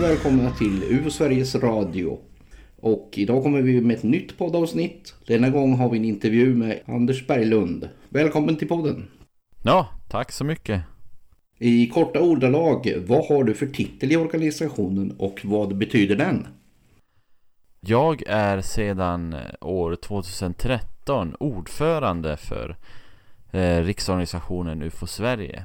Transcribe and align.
Välkomna 0.00 0.50
till 0.50 0.82
UFO 0.82 1.10
Sveriges 1.10 1.54
Radio. 1.54 2.18
Och 2.80 3.10
idag 3.16 3.42
kommer 3.42 3.62
vi 3.62 3.80
med 3.80 3.96
ett 3.96 4.02
nytt 4.02 4.38
poddavsnitt. 4.38 5.14
Denna 5.26 5.50
gång 5.50 5.74
har 5.74 5.90
vi 5.90 5.98
en 5.98 6.04
intervju 6.04 6.54
med 6.54 6.80
Anders 6.86 7.26
Berglund. 7.26 7.88
Välkommen 8.08 8.56
till 8.56 8.68
podden. 8.68 9.08
Ja, 9.62 9.88
tack 10.08 10.32
så 10.32 10.44
mycket. 10.44 10.82
I 11.58 11.88
korta 11.88 12.20
ordalag, 12.20 12.94
vad 13.06 13.26
har 13.26 13.44
du 13.44 13.54
för 13.54 13.66
titel 13.66 14.12
i 14.12 14.16
organisationen 14.16 15.14
och 15.18 15.40
vad 15.44 15.76
betyder 15.76 16.16
den? 16.16 16.46
Jag 17.80 18.22
är 18.26 18.60
sedan 18.60 19.36
år 19.60 19.96
2013 19.96 21.34
ordförande 21.40 22.36
för 22.36 22.76
eh, 23.50 23.82
riksorganisationen 23.84 24.82
UFO 24.82 25.06
Sverige. 25.06 25.64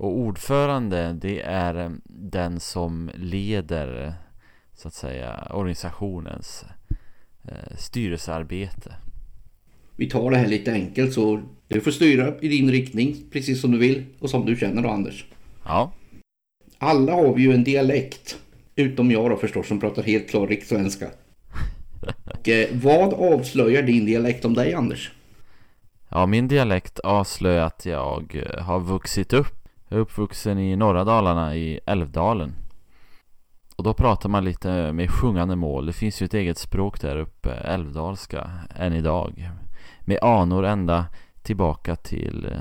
Och 0.00 0.16
ordförande 0.18 1.12
det 1.12 1.40
är 1.40 1.74
eh, 1.84 1.90
den 2.04 2.60
som 2.60 3.10
leder 3.14 4.14
så 4.74 4.88
att 4.88 4.94
säga 4.94 5.48
organisationens 5.50 6.64
eh, 7.48 7.76
styrelsearbete. 7.78 8.94
Vi 9.96 10.10
tar 10.10 10.30
det 10.30 10.36
här 10.36 10.46
lite 10.46 10.72
enkelt 10.72 11.12
så 11.12 11.40
du 11.68 11.80
får 11.80 11.90
styra 11.90 12.38
i 12.40 12.48
din 12.48 12.70
riktning 12.70 13.16
precis 13.32 13.60
som 13.60 13.70
du 13.70 13.78
vill 13.78 14.04
och 14.18 14.30
som 14.30 14.46
du 14.46 14.56
känner 14.56 14.82
då 14.82 14.88
Anders. 14.88 15.24
Ja. 15.64 15.92
Alla 16.78 17.12
har 17.12 17.34
vi 17.34 17.42
ju 17.42 17.52
en 17.52 17.64
dialekt. 17.64 18.38
Utom 18.76 19.10
jag 19.10 19.30
då 19.30 19.36
förstås 19.36 19.68
som 19.68 19.80
pratar 19.80 20.02
helt 20.02 20.30
klar 20.30 20.46
rikssvenska. 20.46 21.08
Och, 22.24 22.48
eh, 22.48 22.68
vad 22.72 23.14
avslöjar 23.14 23.82
din 23.82 24.06
dialekt 24.06 24.44
om 24.44 24.54
dig 24.54 24.74
Anders? 24.74 25.12
Ja, 26.08 26.26
min 26.26 26.48
dialekt 26.48 26.98
avslöjar 26.98 27.66
att 27.66 27.86
jag 27.86 28.44
eh, 28.46 28.62
har 28.62 28.80
vuxit 28.80 29.32
upp. 29.32 29.59
Jag 29.92 29.96
är 29.96 30.02
uppvuxen 30.02 30.58
i 30.58 30.76
norra 30.76 31.04
Dalarna 31.04 31.56
i 31.56 31.80
Älvdalen. 31.86 32.54
Och 33.76 33.84
då 33.84 33.94
pratar 33.94 34.28
man 34.28 34.44
lite 34.44 34.92
med 34.92 35.10
sjungande 35.10 35.56
mål. 35.56 35.86
Det 35.86 35.92
finns 35.92 36.22
ju 36.22 36.24
ett 36.24 36.34
eget 36.34 36.58
språk 36.58 37.00
där 37.00 37.16
uppe, 37.16 37.50
älvdalska, 37.50 38.50
än 38.76 38.92
idag. 38.92 39.50
Med 40.00 40.18
anor 40.22 40.64
ända 40.64 41.06
tillbaka 41.42 41.96
till 41.96 42.48
eh, 42.52 42.60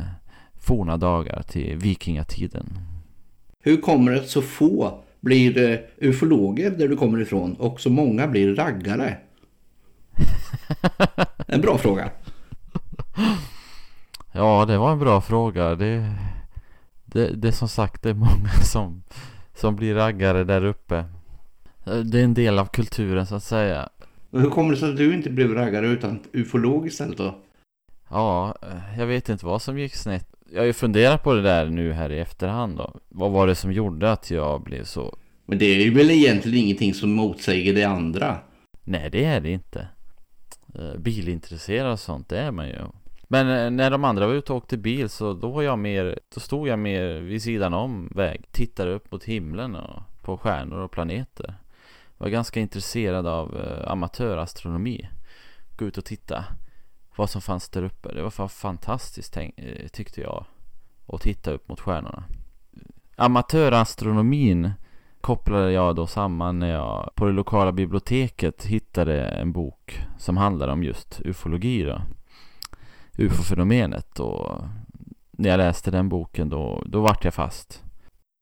forna 0.59 0.97
dagar, 0.97 1.41
till 1.41 1.77
vikingatiden. 1.77 2.79
Hur 3.63 3.81
kommer 3.81 4.11
det 4.11 4.19
att 4.19 4.29
så 4.29 4.41
få 4.41 4.99
blir 5.19 5.71
eh, 5.71 6.09
ufologer 6.09 6.71
där 6.71 6.87
du 6.87 6.97
kommer 6.97 7.21
ifrån 7.21 7.53
och 7.53 7.81
så 7.81 7.89
många 7.89 8.27
blir 8.27 8.55
raggare? 8.55 9.17
En 11.51 11.61
bra 11.61 11.77
fråga. 11.77 12.09
Ja, 14.31 14.65
det 14.65 14.77
var 14.77 14.91
en 14.91 14.99
bra 14.99 15.21
fråga. 15.21 15.75
Det, 15.75 16.15
det, 17.13 17.35
det 17.35 17.47
är 17.47 17.51
som 17.51 17.67
sagt 17.69 18.03
det 18.03 18.09
är 18.09 18.13
många 18.13 18.49
som, 18.63 19.03
som 19.55 19.75
blir 19.75 19.95
raggare 19.95 20.43
där 20.43 20.65
uppe. 20.65 21.05
Det 21.83 22.19
är 22.19 22.23
en 22.23 22.33
del 22.33 22.59
av 22.59 22.65
kulturen 22.65 23.25
så 23.25 23.35
att 23.35 23.43
säga. 23.43 23.89
Och 24.29 24.41
hur 24.41 24.49
kommer 24.49 24.71
det 24.71 24.77
sig 24.77 24.89
att 24.89 24.97
du 24.97 25.13
inte 25.13 25.29
blev 25.29 25.53
raggare 25.53 25.87
utan 25.87 26.19
ufolog 26.31 26.87
istället 26.87 27.17
då? 27.17 27.35
Ja, 28.09 28.55
jag 28.97 29.05
vet 29.05 29.29
inte 29.29 29.45
vad 29.45 29.61
som 29.61 29.79
gick 29.79 29.95
snett. 29.95 30.27
Jag 30.51 30.61
har 30.61 30.65
ju 30.65 30.73
funderat 30.73 31.23
på 31.23 31.33
det 31.33 31.41
där 31.41 31.69
nu 31.69 31.93
här 31.93 32.11
i 32.11 32.19
efterhand 32.19 32.77
då. 32.77 32.99
Vad 33.09 33.31
var 33.31 33.47
det 33.47 33.55
som 33.55 33.71
gjorde 33.71 34.11
att 34.11 34.31
jag 34.31 34.63
blev 34.63 34.83
så? 34.83 35.17
Men 35.45 35.57
det 35.57 35.65
är 35.65 35.83
ju 35.83 35.93
väl 35.93 36.11
egentligen 36.11 36.65
ingenting 36.65 36.93
som 36.93 37.11
motsäger 37.11 37.73
det 37.73 37.83
andra. 37.83 38.37
Nej, 38.83 39.09
det 39.11 39.25
är 39.25 39.41
det 39.41 39.49
inte. 39.49 39.87
Eh, 40.75 40.99
Bilintresserad 40.99 41.91
och 41.91 41.99
sånt, 41.99 42.29
det 42.29 42.39
är 42.39 42.51
man 42.51 42.67
ju. 42.67 42.79
Men 43.31 43.49
eh, 43.49 43.71
när 43.71 43.91
de 43.91 44.03
andra 44.03 44.27
var 44.27 44.33
ute 44.33 44.53
och 44.53 44.57
åkte 44.57 44.77
bil 44.77 45.09
så 45.09 45.33
då 45.33 45.49
var 45.49 45.61
jag 45.61 45.79
mer, 45.79 46.19
då 46.33 46.39
stod 46.39 46.67
jag 46.67 46.79
mer 46.79 47.19
vid 47.19 47.41
sidan 47.41 47.73
om 47.73 48.07
väg. 48.15 48.45
Tittade 48.51 48.91
upp 48.91 49.11
mot 49.11 49.23
himlen 49.23 49.75
och 49.75 50.03
på 50.21 50.37
stjärnor 50.37 50.79
och 50.79 50.91
planeter. 50.91 51.55
Jag 52.17 52.25
var 52.25 52.29
ganska 52.29 52.59
intresserad 52.59 53.27
av 53.27 53.57
eh, 53.57 53.91
amatörastronomi. 53.91 55.09
Gå 55.77 55.85
ut 55.85 55.97
och 55.97 56.05
titta 56.05 56.45
vad 57.15 57.29
som 57.29 57.41
fanns 57.41 57.69
där 57.69 57.83
uppe. 57.83 58.13
Det 58.13 58.21
var 58.21 58.47
fantastiskt 58.47 59.33
tänk, 59.33 59.59
eh, 59.59 59.87
tyckte 59.87 60.21
jag. 60.21 60.45
Att 61.07 61.21
titta 61.21 61.51
upp 61.51 61.69
mot 61.69 61.79
stjärnorna. 61.79 62.23
Amatörastronomin 63.15 64.71
kopplade 65.21 65.71
jag 65.71 65.95
då 65.95 66.07
samman 66.07 66.59
när 66.59 66.71
jag 66.71 67.09
på 67.15 67.25
det 67.25 67.31
lokala 67.31 67.71
biblioteket 67.71 68.65
hittade 68.65 69.25
en 69.25 69.51
bok 69.51 70.01
som 70.17 70.37
handlade 70.37 70.71
om 70.71 70.83
just 70.83 71.21
ufologi 71.25 71.83
då. 71.83 72.01
UFO-fenomenet 73.19 74.19
och 74.19 74.61
när 75.31 75.49
jag 75.49 75.57
läste 75.57 75.91
den 75.91 76.09
boken 76.09 76.49
då, 76.49 76.83
då 76.85 77.01
vart 77.01 77.23
jag 77.23 77.33
fast. 77.33 77.83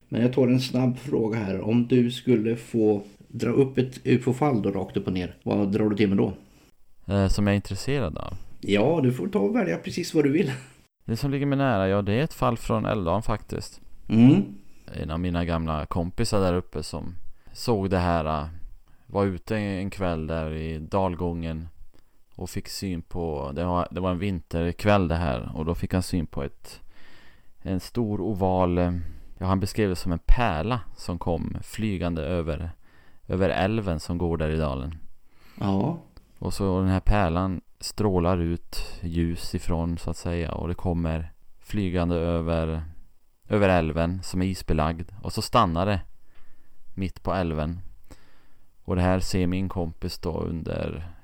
Men 0.09 0.21
jag 0.21 0.33
tar 0.33 0.47
en 0.47 0.59
snabb 0.59 0.97
fråga 0.97 1.39
här. 1.39 1.61
Om 1.61 1.87
du 1.87 2.11
skulle 2.11 2.55
få 2.55 3.01
dra 3.27 3.49
upp 3.49 3.77
ett 3.77 3.99
ufo-fall 4.05 4.61
då 4.61 4.71
rakt 4.71 4.97
upp 4.97 5.07
och 5.07 5.13
ner. 5.13 5.35
Vad 5.43 5.71
drar 5.71 5.89
du 5.89 5.95
till 5.95 6.09
med 6.09 6.17
då? 6.17 6.33
Eh, 7.13 7.27
som 7.27 7.47
jag 7.47 7.51
är 7.51 7.55
intresserad 7.55 8.17
av. 8.17 8.33
Ja, 8.61 8.99
du 9.03 9.13
får 9.13 9.27
ta 9.27 9.39
och 9.39 9.55
välja 9.55 9.77
precis 9.77 10.13
vad 10.13 10.23
du 10.23 10.31
vill. 10.31 10.51
Det 11.05 11.17
som 11.17 11.31
ligger 11.31 11.45
mig 11.45 11.57
nära, 11.57 11.87
ja 11.87 12.01
det 12.01 12.13
är 12.13 12.23
ett 12.23 12.33
fall 12.33 12.57
från 12.57 12.85
Älvdalen 12.85 13.21
faktiskt. 13.21 13.81
Mm. 14.09 14.43
En 15.01 15.11
av 15.11 15.19
mina 15.19 15.45
gamla 15.45 15.85
kompisar 15.85 16.39
där 16.39 16.53
uppe 16.53 16.83
som 16.83 17.15
såg 17.53 17.89
det 17.89 17.97
här. 17.97 18.41
äh, 18.41 18.47
Var 19.05 19.25
ute 19.25 19.57
en 19.57 19.89
kväll 19.89 20.27
där 20.27 20.51
i 20.53 20.79
dalgången. 20.79 21.67
Och 22.37 22.49
fick 22.49 22.67
syn 22.67 23.01
på, 23.01 23.51
det 23.55 23.65
var, 23.65 23.87
det 23.91 23.99
var 23.99 24.11
en 24.11 24.19
vinterkväll 24.19 25.07
det 25.07 25.15
här. 25.15 25.51
Och 25.55 25.65
då 25.65 25.75
fick 25.75 25.93
han 25.93 26.03
syn 26.03 26.27
på 26.27 26.43
ett 26.43 26.81
En 27.61 27.79
stor 27.79 28.21
oval 28.21 28.77
äh, 28.77 28.93
Ja 29.37 29.45
han 29.45 29.59
beskrev 29.59 29.89
det 29.89 29.95
som 29.95 30.11
en 30.11 30.19
pärla 30.25 30.79
som 30.95 31.19
kom 31.19 31.57
flygande 31.63 32.21
över 32.21 32.71
Över 33.27 33.49
älven 33.49 33.99
som 33.99 34.17
går 34.17 34.37
där 34.37 34.49
i 34.49 34.57
dalen. 34.57 34.95
Ja. 35.59 35.97
Och 36.39 36.53
så 36.53 36.79
den 36.79 36.89
här 36.89 36.99
pärlan 36.99 37.61
strålar 37.79 38.37
ut 38.37 38.99
ljus 39.01 39.55
ifrån 39.55 39.97
så 39.97 40.09
att 40.09 40.17
säga 40.17 40.51
och 40.51 40.67
det 40.67 40.73
kommer 40.73 41.31
flygande 41.59 42.15
över 42.15 42.83
över 43.49 43.69
älven 43.69 44.23
som 44.23 44.41
är 44.41 44.45
isbelagd 44.45 45.11
och 45.21 45.33
så 45.33 45.41
stannar 45.41 45.85
det 45.85 46.01
mitt 46.95 47.23
på 47.23 47.33
älven. 47.33 47.79
Och 48.83 48.95
det 48.95 49.01
här 49.01 49.19
ser 49.19 49.47
min 49.47 49.69
kompis 49.69 50.19
då 50.19 50.39
under 50.39 51.16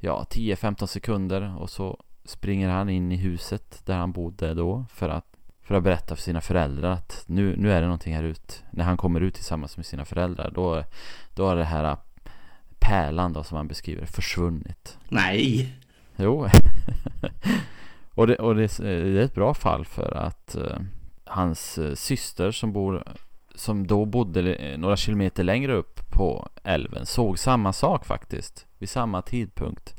ja 0.00 0.26
10-15 0.30 0.86
sekunder 0.86 1.56
och 1.58 1.70
så 1.70 2.02
springer 2.24 2.68
han 2.68 2.88
in 2.88 3.12
i 3.12 3.16
huset 3.16 3.86
där 3.86 3.96
han 3.96 4.12
bodde 4.12 4.54
då 4.54 4.84
för 4.90 5.08
att 5.08 5.26
för 5.70 5.74
att 5.74 5.82
berätta 5.82 6.16
för 6.16 6.22
sina 6.22 6.40
föräldrar 6.40 6.90
att 6.90 7.24
nu, 7.26 7.56
nu 7.56 7.72
är 7.72 7.80
det 7.80 7.86
någonting 7.86 8.14
här 8.14 8.22
ute. 8.22 8.54
När 8.70 8.84
han 8.84 8.96
kommer 8.96 9.20
ut 9.20 9.34
tillsammans 9.34 9.76
med 9.76 9.86
sina 9.86 10.04
föräldrar 10.04 10.50
då, 10.50 10.84
då 11.34 11.48
är 11.48 11.56
det 11.56 11.64
här 11.64 11.96
pärlan 12.78 13.32
då 13.32 13.44
som 13.44 13.56
han 13.56 13.68
beskriver 13.68 14.06
försvunnit. 14.06 14.98
Nej. 15.08 15.74
Jo. 16.16 16.46
och 18.14 18.26
det, 18.26 18.36
och 18.36 18.54
det, 18.54 18.78
det 18.78 18.90
är 18.90 19.16
ett 19.16 19.34
bra 19.34 19.54
fall 19.54 19.84
för 19.84 20.16
att 20.16 20.56
uh, 20.58 20.76
hans 21.24 21.78
uh, 21.78 21.94
syster 21.94 22.50
som 22.50 22.72
bor 22.72 23.04
som 23.54 23.86
då 23.86 24.04
bodde 24.04 24.76
några 24.78 24.96
kilometer 24.96 25.44
längre 25.44 25.72
upp 25.72 26.10
på 26.10 26.48
älven 26.64 27.06
såg 27.06 27.38
samma 27.38 27.72
sak 27.72 28.06
faktiskt. 28.06 28.66
Vid 28.80 28.88
samma 28.88 29.22
tidpunkt. 29.22 29.94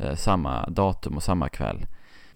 Uh, 0.00 0.14
samma 0.14 0.66
datum 0.66 1.16
och 1.16 1.22
samma 1.22 1.48
kväll. 1.48 1.86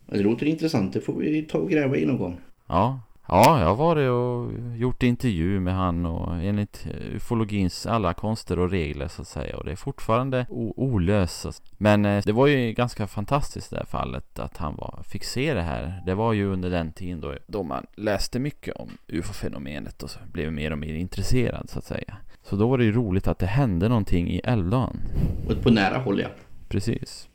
Det 0.06 0.22
låter 0.22 0.46
intressant. 0.46 0.92
Det 0.92 1.00
får 1.00 1.14
vi 1.14 1.42
ta 1.42 1.58
och 1.58 1.70
gräva 1.70 1.96
i 1.96 2.06
någon 2.06 2.18
gång. 2.18 2.40
Ja, 2.66 3.00
ja 3.28 3.60
jag 3.60 3.66
har 3.66 3.76
varit 3.76 4.10
och 4.10 4.52
gjort 4.78 5.02
intervju 5.02 5.60
med 5.60 5.74
han 5.74 6.06
och 6.06 6.36
enligt 6.42 6.86
ufologins 7.14 7.86
alla 7.86 8.14
konster 8.14 8.58
och 8.58 8.70
regler 8.70 9.08
så 9.08 9.22
att 9.22 9.28
säga 9.28 9.56
och 9.56 9.64
det 9.64 9.72
är 9.72 9.76
fortfarande 9.76 10.46
olöst. 10.76 11.62
Men 11.78 12.04
eh, 12.04 12.24
det 12.24 12.32
var 12.32 12.46
ju 12.46 12.72
ganska 12.72 13.06
fantastiskt 13.06 13.70
det 13.70 13.76
här 13.76 13.84
fallet 13.84 14.38
att 14.38 14.56
han 14.56 14.76
var, 14.76 15.02
fick 15.08 15.24
se 15.24 15.54
det 15.54 15.62
här. 15.62 16.02
Det 16.06 16.14
var 16.14 16.32
ju 16.32 16.46
under 16.46 16.70
den 16.70 16.92
tiden 16.92 17.20
då, 17.20 17.34
då 17.46 17.62
man 17.62 17.86
läste 17.94 18.38
mycket 18.38 18.76
om 18.76 18.90
ufo-fenomenet 19.06 20.02
och 20.02 20.10
blev 20.32 20.52
mer 20.52 20.70
och 20.70 20.78
mer 20.78 20.94
intresserad 20.94 21.70
så 21.70 21.78
att 21.78 21.84
säga. 21.84 22.16
Så 22.48 22.56
då 22.56 22.68
var 22.68 22.78
det 22.78 22.84
ju 22.84 22.92
roligt 22.92 23.28
att 23.28 23.38
det 23.38 23.46
hände 23.46 23.88
någonting 23.88 24.30
i 24.30 24.40
Älvdalen. 24.44 25.00
Och 25.48 25.62
på 25.62 25.70
nära 25.70 25.98
håll 25.98 26.20
ja. 26.20 26.28
Precis. 26.68 27.28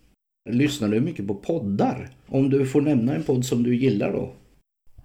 Lyssnar 0.50 0.88
du 0.88 1.02
mycket 1.02 1.28
på 1.28 1.36
poddar? 1.36 2.10
Om 2.28 2.50
du 2.50 2.66
får 2.66 2.82
nämna 2.82 3.16
en 3.16 3.24
podd 3.24 3.46
som 3.46 3.64
du 3.64 3.76
gillar 3.76 4.12
då? 4.12 4.34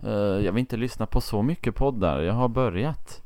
Uh, 0.08 0.44
jag 0.44 0.52
vill 0.52 0.60
inte 0.60 0.76
lyssna 0.76 1.06
på 1.06 1.20
så 1.20 1.42
mycket 1.42 1.74
poddar. 1.74 2.22
Jag 2.22 2.32
har 2.32 2.48
börjat. 2.48 3.22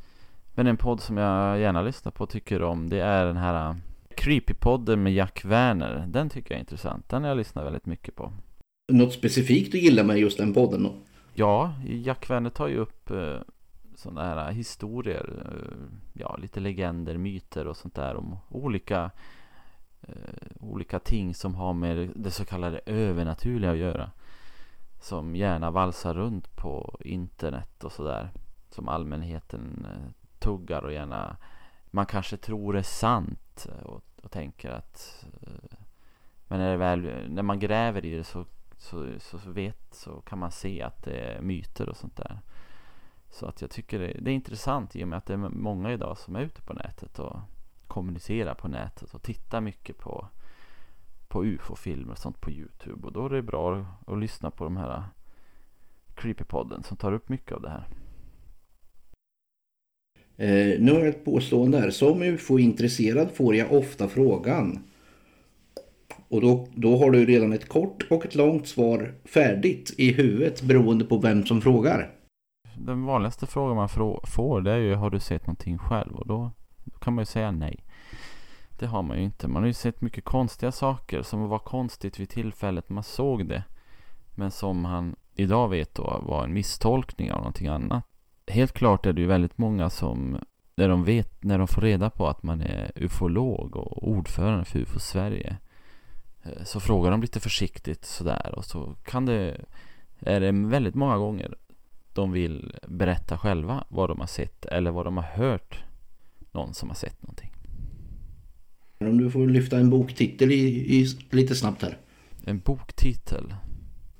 Men 0.54 0.66
en 0.66 0.76
podd 0.76 1.00
som 1.00 1.16
jag 1.16 1.60
gärna 1.60 1.82
lyssnar 1.82 2.12
på 2.12 2.24
och 2.24 2.30
tycker 2.30 2.62
om 2.62 2.88
det 2.88 3.00
är 3.00 3.26
den 3.26 3.36
här 3.36 3.70
uh, 3.70 3.76
Creepypodden 4.14 5.02
med 5.02 5.14
Jack 5.14 5.44
Werner. 5.44 6.04
Den 6.08 6.30
tycker 6.30 6.50
jag 6.50 6.56
är 6.56 6.60
intressant. 6.60 7.08
Den 7.08 7.22
har 7.22 7.28
jag 7.28 7.38
lyssnat 7.38 7.66
väldigt 7.66 7.86
mycket 7.86 8.16
på. 8.16 8.32
Något 8.92 9.12
specifikt 9.12 9.72
du 9.72 9.78
gillar 9.78 10.04
med 10.04 10.18
just 10.18 10.38
den 10.38 10.54
podden 10.54 10.82
då? 10.82 10.92
Ja, 11.34 11.74
Jack 11.86 12.30
Werner 12.30 12.50
tar 12.50 12.68
ju 12.68 12.76
upp 12.76 13.10
uh, 13.10 13.38
sådana 14.00 14.22
här 14.22 14.48
äh, 14.48 14.54
historier. 14.54 15.46
Äh, 15.46 16.20
ja, 16.20 16.36
lite 16.36 16.60
legender, 16.60 17.16
myter 17.16 17.66
och 17.66 17.76
sånt 17.76 17.94
där 17.94 18.16
om 18.16 18.36
olika 18.48 19.10
eh, 20.02 20.14
olika 20.60 20.98
ting 20.98 21.34
som 21.34 21.54
har 21.54 21.74
med 21.74 22.10
det 22.14 22.30
så 22.30 22.44
kallade 22.44 22.80
övernaturliga 22.86 23.70
att 23.70 23.76
göra. 23.76 24.10
Som 25.00 25.36
gärna 25.36 25.70
valsar 25.70 26.14
runt 26.14 26.56
på 26.56 26.98
internet 27.00 27.84
och 27.84 27.92
sådär. 27.92 28.30
Som 28.70 28.88
allmänheten 28.88 29.86
eh, 29.90 30.12
tuggar 30.38 30.82
och 30.82 30.92
gärna 30.92 31.36
man 31.90 32.06
kanske 32.06 32.36
tror 32.36 32.76
är 32.76 32.82
sant 32.82 33.66
och, 33.82 34.02
och 34.22 34.30
tänker 34.30 34.70
att 34.70 35.26
eh, 35.42 35.78
men 36.48 36.58
när, 36.58 36.70
det 36.70 36.76
väl, 36.76 37.00
när 37.28 37.42
man 37.42 37.58
gräver 37.58 38.04
i 38.04 38.16
det 38.16 38.24
så, 38.24 38.44
så, 38.78 39.06
så, 39.18 39.50
vet, 39.50 39.94
så 39.94 40.20
kan 40.20 40.38
man 40.38 40.50
se 40.50 40.82
att 40.82 41.02
det 41.02 41.18
är 41.18 41.40
myter 41.40 41.88
och 41.88 41.96
sånt 41.96 42.16
där. 42.16 42.40
Så 43.30 43.46
att 43.46 43.60
jag 43.60 43.70
tycker 43.70 43.98
det, 43.98 44.16
det 44.20 44.30
är 44.30 44.34
intressant 44.34 44.96
i 44.96 45.04
och 45.04 45.08
med 45.08 45.18
att 45.18 45.26
det 45.26 45.32
är 45.32 45.48
många 45.48 45.92
idag 45.92 46.18
som 46.18 46.36
är 46.36 46.40
ute 46.40 46.62
på 46.62 46.72
nätet 46.72 47.18
och 47.18 47.36
kommunicerar 47.86 48.54
på 48.54 48.68
nätet 48.68 49.14
och 49.14 49.22
tittar 49.22 49.60
mycket 49.60 49.98
på, 49.98 50.28
på 51.28 51.44
ufo-filmer 51.44 52.12
och 52.12 52.18
sånt 52.18 52.40
på 52.40 52.50
Youtube. 52.50 53.06
Och 53.06 53.12
då 53.12 53.26
är 53.26 53.30
det 53.30 53.42
bra 53.42 53.86
att, 54.06 54.18
lyssna 54.18 54.50
på 54.50 54.64
de 54.64 54.76
här 54.76 55.04
Creepypodden 56.14 56.82
som 56.82 56.96
tar 56.96 57.12
upp 57.12 57.28
mycket 57.28 57.52
av 57.52 57.62
det 57.62 57.68
här. 57.68 57.86
Eh, 60.36 60.80
nu 60.80 60.92
har 60.92 60.98
jag 60.98 61.08
ett 61.08 61.24
påstående 61.24 61.78
här. 61.78 61.90
Som 61.90 62.22
ufo-intresserad 62.22 63.30
får 63.30 63.56
jag 63.56 63.72
ofta 63.72 64.08
frågan. 64.08 64.78
Och 66.28 66.40
då, 66.40 66.68
då 66.74 66.96
har 66.96 67.10
du 67.10 67.26
redan 67.26 67.52
ett 67.52 67.68
kort 67.68 68.06
och 68.10 68.24
ett 68.24 68.34
långt 68.34 68.68
svar 68.68 69.14
färdigt 69.24 69.94
i 69.98 70.12
huvudet 70.12 70.62
beroende 70.62 71.04
på 71.04 71.18
vem 71.18 71.46
som 71.46 71.60
frågar. 71.60 72.19
Den 72.76 73.04
vanligaste 73.04 73.46
frågan 73.46 73.76
man 73.76 73.88
får 74.24 74.60
det 74.60 74.72
är 74.72 74.76
ju 74.76 74.94
har 74.94 75.10
du 75.10 75.20
sett 75.20 75.46
någonting 75.46 75.78
själv? 75.78 76.16
Och 76.16 76.26
då, 76.26 76.50
då 76.84 76.98
kan 76.98 77.14
man 77.14 77.22
ju 77.22 77.26
säga 77.26 77.50
nej. 77.50 77.84
Det 78.78 78.86
har 78.86 79.02
man 79.02 79.16
ju 79.16 79.22
inte. 79.22 79.48
Man 79.48 79.62
har 79.62 79.66
ju 79.66 79.72
sett 79.72 80.00
mycket 80.00 80.24
konstiga 80.24 80.72
saker 80.72 81.22
som 81.22 81.48
var 81.48 81.58
konstigt 81.58 82.20
vid 82.20 82.28
tillfället 82.28 82.88
man 82.88 83.02
såg 83.02 83.46
det. 83.46 83.62
Men 84.34 84.50
som 84.50 84.84
han 84.84 85.16
idag 85.34 85.68
vet 85.68 85.94
då 85.94 86.22
var 86.26 86.44
en 86.44 86.52
misstolkning 86.52 87.32
av 87.32 87.38
någonting 87.38 87.68
annat 87.68 88.04
helt 88.50 88.72
klart 88.72 89.06
är 89.06 89.12
det 89.12 89.20
ju 89.20 89.26
väldigt 89.26 89.58
många 89.58 89.90
som 89.90 90.38
när 90.74 90.88
de 90.88 91.04
vet, 91.04 91.44
när 91.44 91.58
de 91.58 91.68
får 91.68 91.82
reda 91.82 92.10
på 92.10 92.28
att 92.28 92.42
man 92.42 92.60
är 92.60 92.92
ufolog 92.94 93.76
och 93.76 94.08
ordförande 94.08 94.64
för 94.64 94.78
UFO 94.78 94.98
Sverige 94.98 95.56
eh, 96.42 96.64
så 96.64 96.80
frågar 96.80 97.10
de 97.10 97.20
lite 97.20 97.40
försiktigt 97.40 98.04
sådär 98.04 98.54
och 98.56 98.64
så 98.64 98.94
kan 99.04 99.26
det 99.26 99.60
är 100.20 100.40
det 100.40 100.52
väldigt 100.52 100.94
många 100.94 101.18
gånger 101.18 101.54
de 102.20 102.32
vill 102.32 102.76
berätta 102.88 103.38
själva 103.38 103.84
vad 103.88 104.10
de 104.10 104.20
har 104.20 104.26
sett 104.26 104.66
eller 104.66 104.90
vad 104.90 105.04
de 105.06 105.16
har 105.16 105.24
hört 105.24 105.84
någon 106.52 106.74
som 106.74 106.88
har 106.88 106.96
sett 106.96 107.22
någonting. 107.22 107.50
Om 108.98 109.18
du 109.18 109.30
får 109.30 109.46
lyfta 109.46 109.78
en 109.78 109.90
boktitel 109.90 110.52
i, 110.52 110.64
i 111.00 111.06
lite 111.30 111.54
snabbt 111.54 111.82
här. 111.82 111.96
En 112.44 112.58
boktitel? 112.58 113.54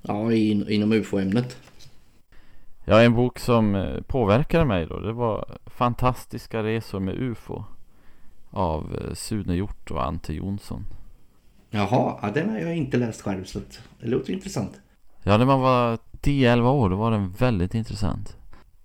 Ja, 0.01 0.33
in, 0.33 0.69
inom 0.69 0.91
UFO-ämnet. 0.91 1.57
Ja, 2.85 3.01
en 3.01 3.13
bok 3.13 3.39
som 3.39 3.75
eh, 3.75 4.01
påverkade 4.01 4.65
mig 4.65 4.85
då, 4.85 4.99
det 4.99 5.13
var 5.13 5.57
Fantastiska 5.65 6.63
resor 6.63 6.99
med 6.99 7.15
UFO 7.15 7.63
av 8.49 8.95
eh, 8.95 9.13
Sune 9.13 9.55
Hjort 9.55 9.91
och 9.91 10.05
Ante 10.05 10.33
Jonsson. 10.33 10.85
Jaha, 11.69 12.19
ja, 12.21 12.31
den 12.33 12.49
har 12.49 12.59
jag 12.59 12.77
inte 12.77 12.97
läst 12.97 13.21
själv 13.21 13.43
så 13.43 13.59
det 13.99 14.07
låter 14.07 14.33
intressant. 14.33 14.79
Ja, 15.23 15.37
när 15.37 15.45
man 15.45 15.61
var 15.61 15.97
10-11 16.21 16.69
år 16.69 16.89
då 16.89 16.95
var 16.95 17.11
den 17.11 17.31
väldigt 17.31 17.75
intressant. 17.75 18.37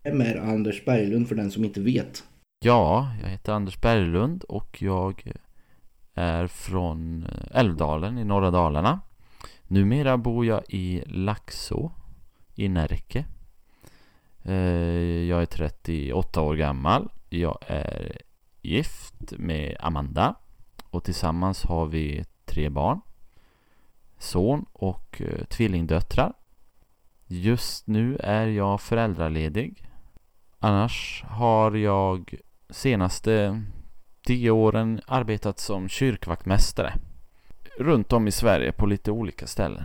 Vem 0.02 0.20
är 0.20 0.36
Anders 0.36 0.84
Berglund 0.84 1.28
för 1.28 1.34
den 1.34 1.50
som 1.50 1.64
inte 1.64 1.80
vet? 1.80 2.24
Ja, 2.64 3.10
jag 3.22 3.28
heter 3.28 3.52
Anders 3.52 3.80
Berglund 3.80 4.44
och 4.44 4.82
jag 4.82 5.32
är 6.14 6.46
från 6.46 7.26
Älvdalen 7.50 8.18
i 8.18 8.24
norra 8.24 8.50
Dalarna. 8.50 9.00
Numera 9.62 10.16
bor 10.16 10.46
jag 10.46 10.62
i 10.68 11.02
Laxå 11.06 11.92
i 12.54 12.68
Närke 12.68 13.24
Eh, 14.48 15.24
jag 15.28 15.42
är 15.42 15.46
38 15.46 16.40
år 16.40 16.54
gammal. 16.54 17.08
Jag 17.28 17.58
är 17.66 18.18
gift 18.62 19.32
med 19.38 19.76
Amanda. 19.80 20.34
Och 20.90 21.04
tillsammans 21.04 21.64
har 21.64 21.86
vi 21.86 22.24
tre 22.44 22.68
barn. 22.68 23.00
Son 24.18 24.66
och 24.72 25.22
eh, 25.22 25.44
tvillingdöttrar. 25.44 26.32
Just 27.28 27.86
nu 27.86 28.16
är 28.20 28.46
jag 28.46 28.80
föräldraledig. 28.80 29.84
Annars 30.58 31.24
har 31.26 31.74
jag 31.74 32.34
senaste 32.70 33.62
tio 34.26 34.50
åren 34.50 35.00
arbetat 35.06 35.58
som 35.58 35.88
kyrkvaktmästare. 35.88 36.94
Runt 37.78 38.12
om 38.12 38.28
i 38.28 38.32
Sverige 38.32 38.72
på 38.72 38.86
lite 38.86 39.10
olika 39.10 39.46
ställen. 39.46 39.84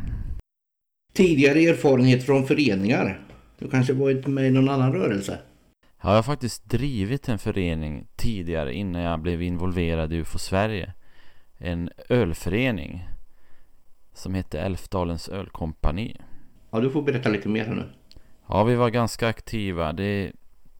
Tidigare 1.13 1.59
erfarenhet 1.59 2.25
från 2.25 2.45
föreningar? 2.45 3.27
Du 3.59 3.69
kanske 3.69 3.93
varit 3.93 4.27
med 4.27 4.47
i 4.47 4.51
någon 4.51 4.69
annan 4.69 4.93
rörelse? 4.93 5.39
Ja, 6.01 6.09
jag 6.09 6.15
har 6.15 6.23
faktiskt 6.23 6.69
drivit 6.69 7.29
en 7.29 7.39
förening 7.39 8.07
tidigare 8.15 8.73
innan 8.73 9.01
jag 9.01 9.21
blev 9.21 9.41
involverad 9.41 10.13
i 10.13 10.15
UFO 10.15 10.37
Sverige. 10.39 10.93
En 11.57 11.89
ölförening 12.09 13.07
som 14.13 14.33
hette 14.33 14.59
Älvdalens 14.59 15.29
ölkompani. 15.29 16.17
Ja, 16.71 16.79
du 16.79 16.89
får 16.89 17.01
berätta 17.01 17.29
lite 17.29 17.49
mer 17.49 17.65
här 17.65 17.75
nu. 17.75 17.89
Ja, 18.47 18.63
vi 18.63 18.75
var 18.75 18.89
ganska 18.89 19.27
aktiva. 19.27 19.93
Det, 19.93 20.31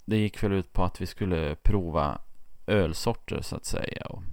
det 0.05 0.17
gick 0.17 0.43
väl 0.43 0.51
ut 0.51 0.73
på 0.73 0.83
att 0.83 1.01
vi 1.01 1.05
skulle 1.05 1.55
prova 1.55 2.21
ölsorter 2.67 3.41
så 3.41 3.55
att 3.55 3.65
säga. 3.65 4.05
Och, 4.05 4.23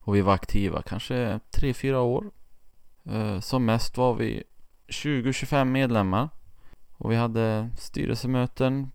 och 0.00 0.16
vi 0.16 0.20
var 0.20 0.34
aktiva 0.34 0.82
kanske 0.82 1.40
3-4 1.50 1.94
år. 1.94 2.30
Eh, 3.04 3.40
som 3.40 3.64
mest 3.64 3.96
var 3.96 4.14
vi 4.14 4.42
20-25 4.88 5.64
medlemmar. 5.64 6.28
Och 6.96 7.10
vi 7.10 7.16
hade 7.16 7.68
styrelsemöten 7.76 8.90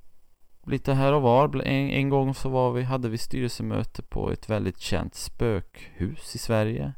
lite 0.66 0.94
här 0.94 1.14
och 1.14 1.22
var. 1.22 1.62
En, 1.62 1.90
en 1.90 2.10
gång 2.10 2.34
så 2.34 2.50
var 2.50 2.72
vi, 2.72 2.84
hade 2.84 3.10
vi 3.10 3.18
styrelsemöte 3.18 4.02
på 4.02 4.32
ett 4.32 4.50
väldigt 4.50 4.80
känt 4.80 5.16
spökhus 5.16 6.36
i 6.36 6.38
Sverige. 6.38 6.94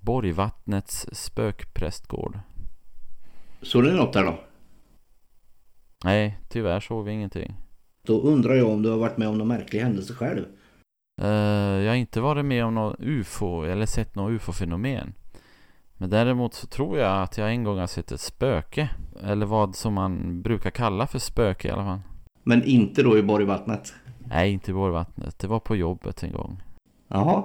Borgvattnets 0.00 1.06
spökprästgård. 1.12 2.38
Såg 3.62 3.84
ni 3.84 3.92
något 3.92 4.12
där 4.12 4.24
då? 4.24 4.38
Nej, 6.04 6.38
tyvärr 6.48 6.80
såg 6.80 7.04
vi 7.04 7.12
ingenting. 7.12 7.54
Då 8.06 8.20
undrar 8.20 8.54
jag 8.54 8.68
om 8.68 8.82
du 8.82 8.90
har 8.90 8.98
varit 8.98 9.16
med 9.16 9.28
om 9.28 9.38
någon 9.38 9.48
märklig 9.48 9.80
händelse 9.80 10.14
själv? 10.14 10.44
Uh, 11.22 11.28
jag 11.82 11.90
har 11.90 11.96
inte 11.96 12.20
varit 12.20 12.44
med 12.44 12.64
om 12.64 12.74
någon 12.74 12.96
UFO 12.98 13.64
eller 13.64 13.86
sett 13.86 14.14
något 14.14 14.30
UFO-fenomen. 14.30 15.14
Men 15.94 16.10
däremot 16.10 16.54
så 16.54 16.66
tror 16.66 16.98
jag 16.98 17.22
att 17.22 17.38
jag 17.38 17.50
en 17.50 17.64
gång 17.64 17.78
har 17.78 17.86
sett 17.86 18.12
ett 18.12 18.20
spöke. 18.20 18.88
Eller 19.22 19.46
vad 19.46 19.76
som 19.76 19.94
man 19.94 20.42
brukar 20.42 20.70
kalla 20.70 21.06
för 21.06 21.18
spöke 21.18 21.68
i 21.68 21.70
alla 21.70 21.84
fall. 21.84 22.00
Men 22.42 22.64
inte 22.64 23.02
då 23.02 23.18
i 23.18 23.22
Borgvattnet? 23.22 23.94
Nej, 24.18 24.52
inte 24.52 24.70
i 24.70 24.74
Borgvattnet. 24.74 25.38
Det 25.38 25.46
var 25.46 25.60
på 25.60 25.76
jobbet 25.76 26.22
en 26.22 26.32
gång. 26.32 26.62
Jaha. 27.08 27.44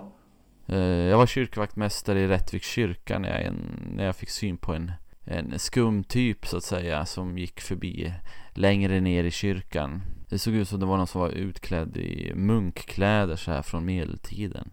Eh, 0.66 0.78
jag 0.78 1.18
var 1.18 1.26
kyrkvaktmästare 1.26 2.20
i 2.20 2.28
Rättviks 2.28 2.68
kyrka 2.68 3.20
när 3.20 3.42
jag, 3.42 3.54
när 3.96 4.06
jag 4.06 4.16
fick 4.16 4.30
syn 4.30 4.58
på 4.58 4.74
en, 4.74 4.92
en 5.28 5.60
skum 5.60 6.04
typ 6.04 6.48
så 6.48 6.58
att 6.58 6.64
säga 6.64 7.06
som 7.06 7.38
gick 7.38 7.62
förbi 7.62 8.14
längre 8.54 9.00
ner 9.00 9.24
i 9.24 9.32
kyrkan. 9.32 10.02
Det 10.30 10.40
såg 10.40 10.54
ut 10.54 10.68
som 10.68 10.80
det 10.80 10.86
var 10.86 10.98
någon 10.98 11.08
som 11.08 11.22
var 11.22 11.30
utklädd 11.30 11.98
i 11.98 12.32
munkkläder 12.36 13.36
så 13.36 13.52
här 13.52 13.62
från 13.62 13.86
medeltiden. 13.86 14.70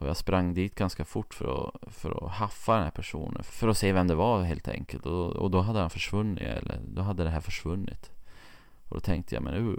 Och 0.00 0.08
jag 0.08 0.16
sprang 0.16 0.54
dit 0.54 0.74
ganska 0.74 1.04
fort 1.04 1.34
för 1.34 1.68
att, 1.68 1.94
för 1.94 2.24
att 2.24 2.32
haffa 2.32 2.74
den 2.74 2.84
här 2.84 2.90
personen. 2.90 3.44
För 3.44 3.68
att 3.68 3.78
se 3.78 3.92
vem 3.92 4.06
det 4.08 4.14
var 4.14 4.42
helt 4.42 4.68
enkelt. 4.68 5.06
Och, 5.06 5.36
och 5.36 5.50
då 5.50 5.60
hade 5.60 5.80
han 5.80 5.90
försvunnit. 5.90 6.42
Eller 6.42 6.80
då 6.94 7.02
hade 7.02 7.24
det 7.24 7.30
här 7.30 7.40
försvunnit. 7.40 8.10
Och 8.88 8.96
då 8.96 9.00
tänkte 9.00 9.34
jag, 9.34 9.44
men 9.44 9.54
uh, 9.54 9.76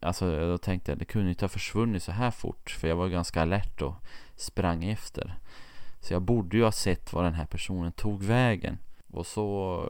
Alltså 0.00 0.48
då 0.48 0.58
tänkte 0.58 0.90
jag, 0.90 0.98
det 0.98 1.04
kunde 1.04 1.28
inte 1.28 1.44
ha 1.44 1.48
försvunnit 1.48 2.02
så 2.02 2.12
här 2.12 2.30
fort. 2.30 2.70
För 2.70 2.88
jag 2.88 2.96
var 2.96 3.08
ganska 3.08 3.42
alert 3.42 3.82
och 3.82 3.94
sprang 4.36 4.84
efter. 4.84 5.38
Så 6.00 6.12
jag 6.12 6.22
borde 6.22 6.56
ju 6.56 6.64
ha 6.64 6.72
sett 6.72 7.12
var 7.12 7.24
den 7.24 7.34
här 7.34 7.46
personen 7.46 7.92
tog 7.92 8.22
vägen. 8.22 8.78
Och 9.10 9.26
så 9.26 9.82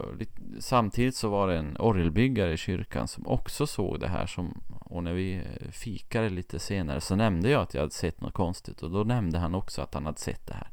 samtidigt 0.60 1.16
så 1.16 1.28
var 1.28 1.48
det 1.48 1.56
en 1.56 1.76
orgelbyggare 1.76 2.52
i 2.52 2.56
kyrkan 2.56 3.08
som 3.08 3.26
också 3.26 3.66
såg 3.66 4.00
det 4.00 4.08
här 4.08 4.26
som 4.26 4.60
och 4.90 5.04
när 5.04 5.12
vi 5.12 5.34
eh, 5.34 5.70
fikade 5.70 6.28
lite 6.28 6.58
senare 6.58 7.00
så 7.00 7.16
nämnde 7.16 7.50
jag 7.50 7.62
att 7.62 7.74
jag 7.74 7.80
hade 7.80 7.94
sett 7.94 8.20
något 8.20 8.34
konstigt 8.34 8.82
och 8.82 8.90
då 8.90 9.04
nämnde 9.04 9.38
han 9.38 9.54
också 9.54 9.82
att 9.82 9.94
han 9.94 10.06
hade 10.06 10.18
sett 10.18 10.46
det 10.46 10.54
här. 10.54 10.70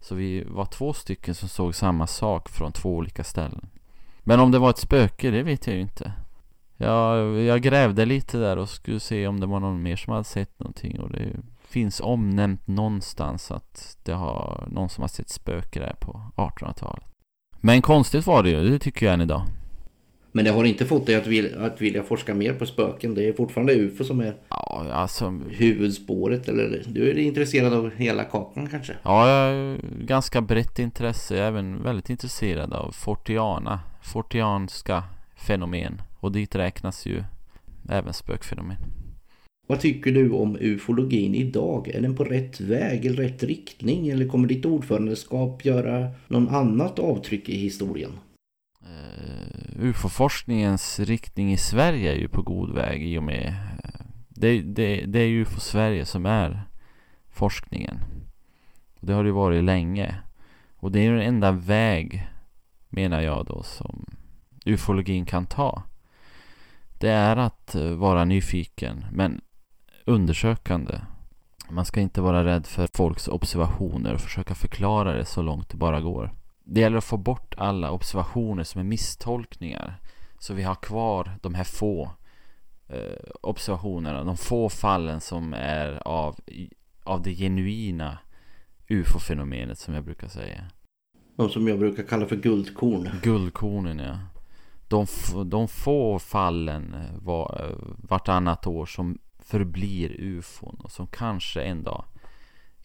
Så 0.00 0.14
vi 0.14 0.44
var 0.44 0.66
två 0.66 0.92
stycken 0.92 1.34
som 1.34 1.48
såg 1.48 1.74
samma 1.74 2.06
sak 2.06 2.48
från 2.48 2.72
två 2.72 2.96
olika 2.96 3.24
ställen. 3.24 3.68
Men 4.20 4.40
om 4.40 4.50
det 4.50 4.58
var 4.58 4.70
ett 4.70 4.78
spöke, 4.78 5.30
det 5.30 5.42
vet 5.42 5.66
jag 5.66 5.76
ju 5.76 5.82
inte. 5.82 6.12
Jag, 6.76 7.40
jag 7.40 7.62
grävde 7.62 8.04
lite 8.04 8.38
där 8.38 8.56
och 8.56 8.68
skulle 8.68 9.00
se 9.00 9.26
om 9.26 9.40
det 9.40 9.46
var 9.46 9.60
någon 9.60 9.82
mer 9.82 9.96
som 9.96 10.12
hade 10.12 10.24
sett 10.24 10.58
någonting 10.58 11.00
och 11.00 11.10
det 11.10 11.36
finns 11.60 12.00
omnämnt 12.00 12.66
någonstans 12.66 13.50
att 13.50 13.96
det 14.02 14.12
har 14.12 14.64
någon 14.70 14.88
som 14.88 15.02
har 15.02 15.08
sett 15.08 15.28
spöke 15.28 15.80
där 15.80 15.96
på 16.00 16.22
1800-talet. 16.36 17.09
Men 17.60 17.82
konstigt 17.82 18.26
var 18.26 18.42
det 18.42 18.50
ju, 18.50 18.70
det 18.70 18.78
tycker 18.78 19.06
jag 19.06 19.14
än 19.14 19.20
idag. 19.20 19.42
Men 20.32 20.44
det 20.44 20.50
har 20.50 20.64
inte 20.64 20.86
fått 20.86 21.06
dig 21.06 21.14
att 21.14 21.26
vilja, 21.26 21.60
att 21.60 21.80
vilja 21.80 22.02
forska 22.02 22.34
mer 22.34 22.52
på 22.52 22.66
spöken. 22.66 23.14
Det 23.14 23.28
är 23.28 23.32
fortfarande 23.32 23.74
UFO 23.74 24.04
som 24.04 24.20
är 24.20 24.34
Ja, 24.48 24.86
alltså... 24.92 25.40
huvudspåret. 25.50 26.48
Eller 26.48 26.82
du 26.86 27.10
är 27.10 27.18
intresserad 27.18 27.72
av 27.72 27.90
hela 27.96 28.24
kakan 28.24 28.66
kanske? 28.66 28.92
Ja, 29.02 29.28
jag 29.28 29.52
har 29.52 29.78
ganska 30.04 30.40
brett 30.40 30.78
intresse. 30.78 31.36
Jag 31.36 31.44
är 31.44 31.48
även 31.48 31.82
väldigt 31.82 32.10
intresserad 32.10 32.72
av 32.72 32.92
Fortiana. 32.92 33.80
Fortianska 34.02 35.04
fenomen. 35.36 36.02
Och 36.20 36.32
dit 36.32 36.54
räknas 36.54 37.06
ju 37.06 37.24
även 37.88 38.12
spökfenomen. 38.12 38.76
Vad 39.70 39.80
tycker 39.80 40.12
du 40.12 40.30
om 40.30 40.56
ufologin 40.60 41.34
idag? 41.34 41.88
Är 41.88 42.00
den 42.00 42.16
på 42.16 42.24
rätt 42.24 42.60
väg 42.60 43.06
eller 43.06 43.16
rätt 43.16 43.42
riktning? 43.42 44.08
Eller 44.08 44.28
kommer 44.28 44.48
ditt 44.48 44.64
ordförandeskap 44.64 45.64
göra 45.64 46.10
någon 46.28 46.48
annat 46.48 46.98
avtryck 46.98 47.48
i 47.48 47.56
historien? 47.56 48.10
Uh, 48.82 49.84
UFO-forskningens 49.84 51.00
riktning 51.00 51.52
i 51.52 51.56
Sverige 51.56 52.12
är 52.12 52.16
ju 52.16 52.28
på 52.28 52.42
god 52.42 52.74
väg 52.74 53.02
i 53.02 53.18
och 53.18 53.22
med 53.22 53.46
eh, 53.84 54.06
det, 54.28 54.60
det, 54.60 55.04
det 55.06 55.18
är 55.18 55.26
ju 55.26 55.42
UFO 55.42 55.60
Sverige 55.60 56.04
som 56.04 56.26
är 56.26 56.62
forskningen. 57.28 57.98
Det 59.00 59.12
har 59.12 59.24
det 59.24 59.32
varit 59.32 59.64
länge. 59.64 60.14
Och 60.76 60.92
det 60.92 61.00
är 61.00 61.12
den 61.12 61.22
enda 61.22 61.52
väg, 61.52 62.28
menar 62.88 63.20
jag 63.20 63.46
då, 63.46 63.62
som 63.62 64.06
ufologin 64.64 65.26
kan 65.26 65.46
ta. 65.46 65.82
Det 67.00 67.10
är 67.10 67.36
att 67.36 67.74
eh, 67.74 67.90
vara 67.90 68.24
nyfiken, 68.24 69.04
men 69.12 69.40
undersökande. 70.10 71.00
Man 71.70 71.84
ska 71.84 72.00
inte 72.00 72.20
vara 72.20 72.44
rädd 72.44 72.66
för 72.66 72.88
folks 72.94 73.28
observationer 73.28 74.14
och 74.14 74.20
försöka 74.20 74.54
förklara 74.54 75.12
det 75.12 75.24
så 75.24 75.42
långt 75.42 75.68
det 75.68 75.76
bara 75.76 76.00
går. 76.00 76.34
Det 76.64 76.80
gäller 76.80 76.98
att 76.98 77.04
få 77.04 77.16
bort 77.16 77.54
alla 77.56 77.90
observationer 77.90 78.64
som 78.64 78.80
är 78.80 78.84
misstolkningar. 78.84 80.00
Så 80.38 80.54
vi 80.54 80.62
har 80.62 80.74
kvar 80.74 81.38
de 81.42 81.54
här 81.54 81.64
få 81.64 82.10
eh, 82.88 83.30
observationerna, 83.40 84.24
de 84.24 84.36
få 84.36 84.68
fallen 84.68 85.20
som 85.20 85.54
är 85.54 86.08
av, 86.08 86.36
av 87.04 87.22
det 87.22 87.34
genuina 87.34 88.18
UFO-fenomenet 88.88 89.78
som 89.78 89.94
jag 89.94 90.04
brukar 90.04 90.28
säga. 90.28 90.64
De 91.36 91.48
som 91.48 91.68
jag 91.68 91.78
brukar 91.78 92.02
kalla 92.02 92.26
för 92.26 92.36
guldkorn. 92.36 93.10
Guldkornen 93.22 93.98
ja. 93.98 94.18
De, 94.88 95.06
de 95.46 95.68
få 95.68 96.18
fallen 96.18 96.96
var, 97.22 97.74
vartannat 98.08 98.66
år 98.66 98.86
som 98.86 99.18
förblir 99.50 100.16
ufon 100.18 100.80
och 100.84 100.90
som 100.90 101.06
kanske 101.06 101.62
en 101.62 101.82
dag 101.82 102.04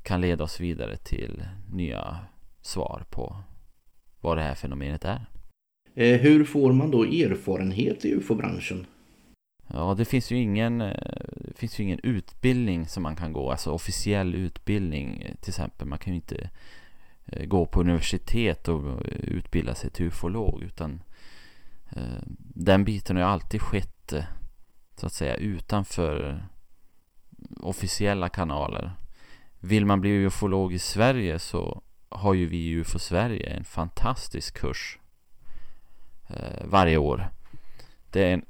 kan 0.04 0.22
leda 0.22 0.44
oss 0.44 0.60
vidare 0.60 0.98
till 0.98 1.44
nya 1.72 2.20
svar 2.62 3.04
på 3.10 3.38
vad 4.22 4.38
det 4.38 4.44
här 4.44 4.56
fenomenet 4.56 5.06
är. 5.06 5.26
Eh, 5.96 6.20
hur 6.20 6.46
får 6.46 6.74
man 6.74 6.92
då 6.92 7.04
erfarenhet 7.04 8.06
i 8.06 8.12
ufo-branschen? 8.12 8.86
Ja, 9.68 9.96
det 9.98 10.06
finns 10.06 10.32
ju 10.32 10.38
ingen, 10.38 10.82
eh, 10.82 11.54
finns 11.56 11.80
ju 11.80 11.84
ingen 11.84 12.00
utbildning 12.04 12.88
som 12.88 13.04
man 13.04 13.16
kan 13.16 13.34
gå, 13.34 13.52
alltså 13.52 13.72
officiell 13.72 14.36
utbildning 14.36 15.36
till 15.42 15.50
exempel. 15.50 15.88
Man 15.88 16.00
kan 16.00 16.14
ju 16.14 16.16
inte 16.16 16.50
eh, 17.26 17.46
gå 17.46 17.66
på 17.66 17.80
universitet 17.80 18.68
och 18.68 19.02
utbilda 19.24 19.76
sig 19.76 19.90
till 19.90 20.06
ufolog 20.06 20.64
utan 20.64 21.02
den 22.38 22.84
biten 22.84 23.16
har 23.16 23.24
ju 23.24 23.30
alltid 23.30 23.62
skett 23.62 24.14
så 24.96 25.06
att 25.06 25.14
säga 25.14 25.36
utanför 25.36 26.44
officiella 27.60 28.30
kanaler. 28.30 28.92
Vill 29.60 29.86
man 29.86 30.02
bli 30.02 30.10
ufolog 30.10 30.74
i 30.74 30.80
Sverige 30.80 31.40
så 31.40 31.82
har 32.10 32.34
ju 32.34 32.46
vi 32.46 32.58
i 32.58 32.72
UFO 32.72 33.00
Sverige 33.00 33.50
en 33.50 33.64
fantastisk 33.64 34.58
kurs 34.58 35.00
eh, 36.28 36.66
varje 36.66 36.98
år. 36.98 37.30
Det 38.12 38.24
är 38.24 38.34
en, 38.34 38.46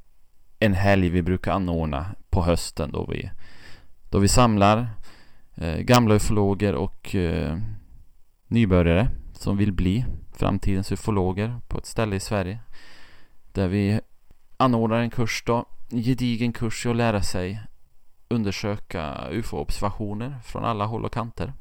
en 0.60 0.74
helg 0.74 1.10
vi 1.10 1.22
brukar 1.22 1.52
anordna 1.52 2.16
på 2.30 2.44
hösten 2.44 2.92
då 2.92 3.06
vi, 3.06 3.32
då 4.10 4.20
vi 4.20 4.28
samlar 4.28 4.88
eh, 5.56 5.78
gamla 5.78 6.16
ufologer 6.16 6.76
och 6.76 7.16
eh, 7.16 7.58
nybörjare 8.48 9.10
som 9.34 9.58
vill 9.58 9.74
bli 9.74 10.06
framtidens 10.34 10.92
ufologer 10.92 11.60
på 11.68 11.78
ett 11.78 11.86
ställe 11.86 12.16
i 12.16 12.20
Sverige. 12.20 12.60
Där 13.52 13.68
vi 13.68 14.00
anordnar 14.58 14.98
en 14.98 15.10
kurs 15.10 15.44
då, 15.46 15.66
en 15.92 16.04
gedigen 16.04 16.54
kurs 16.54 16.86
i 16.86 16.90
att 16.90 16.96
lära 16.96 17.22
sig 17.22 17.62
undersöka 18.36 19.28
UFO-observationer 19.32 20.36
från 20.44 20.66
alla 20.66 20.86
håll 20.86 21.06
och 21.06 21.14
kanter. 21.14 21.54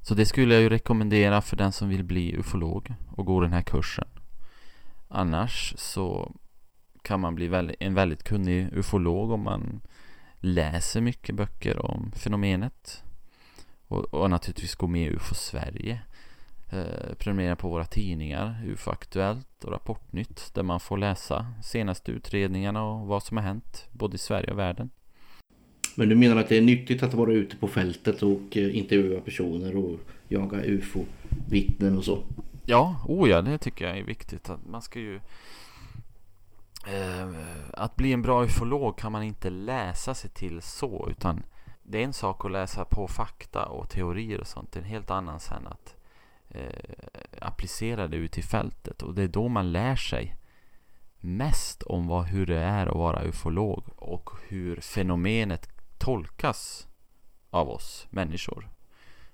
Så 0.00 0.14
det 0.14 0.26
skulle 0.26 0.54
jag 0.54 0.62
ju 0.62 0.68
rekommendera 0.68 1.40
för 1.40 1.56
den 1.56 1.72
som 1.72 1.88
vill 1.88 2.04
bli 2.04 2.32
ufolog 2.32 2.94
och 3.16 3.26
gå 3.26 3.40
den 3.40 3.52
här 3.52 3.62
kursen. 3.62 4.08
Annars 5.08 5.74
så 5.76 6.32
kan 7.02 7.20
man 7.20 7.34
bli 7.34 7.74
en 7.80 7.94
väldigt 7.94 8.22
kunnig 8.22 8.68
ufolog 8.72 9.30
om 9.30 9.40
man 9.40 9.80
läser 10.40 11.00
mycket 11.00 11.34
böcker 11.34 11.86
om 11.86 12.12
fenomenet. 12.12 13.04
Och, 13.88 14.14
och 14.14 14.30
naturligtvis 14.30 14.74
gå 14.74 14.86
med 14.86 15.06
i 15.06 15.14
UFO 15.14 15.34
Sverige. 15.34 16.00
Eh, 16.70 17.14
prenumerera 17.18 17.56
på 17.56 17.68
våra 17.68 17.84
tidningar, 17.84 18.62
UFO 18.66 18.90
Aktuellt 18.90 19.64
och 19.64 19.72
Rapportnytt 19.72 20.54
där 20.54 20.62
man 20.62 20.80
får 20.80 20.96
läsa 20.96 21.46
senaste 21.62 22.12
utredningarna 22.12 22.84
och 22.84 23.06
vad 23.06 23.22
som 23.22 23.36
har 23.36 23.44
hänt 23.44 23.88
både 23.92 24.14
i 24.14 24.18
Sverige 24.18 24.50
och 24.50 24.58
världen. 24.58 24.90
Men 25.98 26.08
du 26.08 26.16
menar 26.16 26.36
att 26.36 26.48
det 26.48 26.56
är 26.56 26.62
nyttigt 26.62 27.02
att 27.02 27.14
vara 27.14 27.32
ute 27.32 27.56
på 27.56 27.68
fältet 27.68 28.22
och 28.22 28.56
eh, 28.56 28.76
intervjua 28.76 29.20
personer 29.20 29.76
och 29.76 30.00
jaga 30.28 30.64
UFO-vittnen 30.64 31.98
och 31.98 32.04
så? 32.04 32.22
Ja, 32.66 33.04
oh 33.08 33.28
ja, 33.30 33.42
det 33.42 33.58
tycker 33.58 33.86
jag 33.86 33.98
är 33.98 34.02
viktigt. 34.02 34.50
Att 34.50 34.66
man 34.66 34.82
ska 34.82 34.98
ju... 34.98 35.16
Eh, 36.86 37.28
att 37.72 37.96
bli 37.96 38.12
en 38.12 38.22
bra 38.22 38.44
ufolog 38.44 38.98
kan 38.98 39.12
man 39.12 39.22
inte 39.22 39.50
läsa 39.50 40.14
sig 40.14 40.30
till 40.30 40.62
så, 40.62 41.08
utan 41.10 41.42
det 41.82 41.98
är 41.98 42.04
en 42.04 42.12
sak 42.12 42.44
att 42.44 42.52
läsa 42.52 42.84
på 42.84 43.08
fakta 43.08 43.66
och 43.66 43.88
teorier 43.88 44.40
och 44.40 44.46
sånt. 44.46 44.72
Det 44.72 44.78
är 44.78 44.82
en 44.82 44.88
helt 44.88 45.10
annan 45.10 45.40
sen 45.40 45.66
att 45.66 45.96
eh, 46.48 47.40
applicera 47.40 48.08
det 48.08 48.16
ut 48.16 48.38
i 48.38 48.42
fältet. 48.42 49.02
Och 49.02 49.14
det 49.14 49.22
är 49.22 49.28
då 49.28 49.48
man 49.48 49.72
lär 49.72 49.96
sig 49.96 50.36
mest 51.20 51.82
om 51.82 52.06
vad, 52.06 52.24
hur 52.24 52.46
det 52.46 52.58
är 52.60 52.86
att 52.86 52.96
vara 52.96 53.22
ufolog 53.22 53.84
och 53.96 54.30
hur 54.48 54.80
fenomenet 54.80 55.77
tolkas 55.98 56.88
av 57.50 57.68
oss 57.68 58.06
människor. 58.10 58.68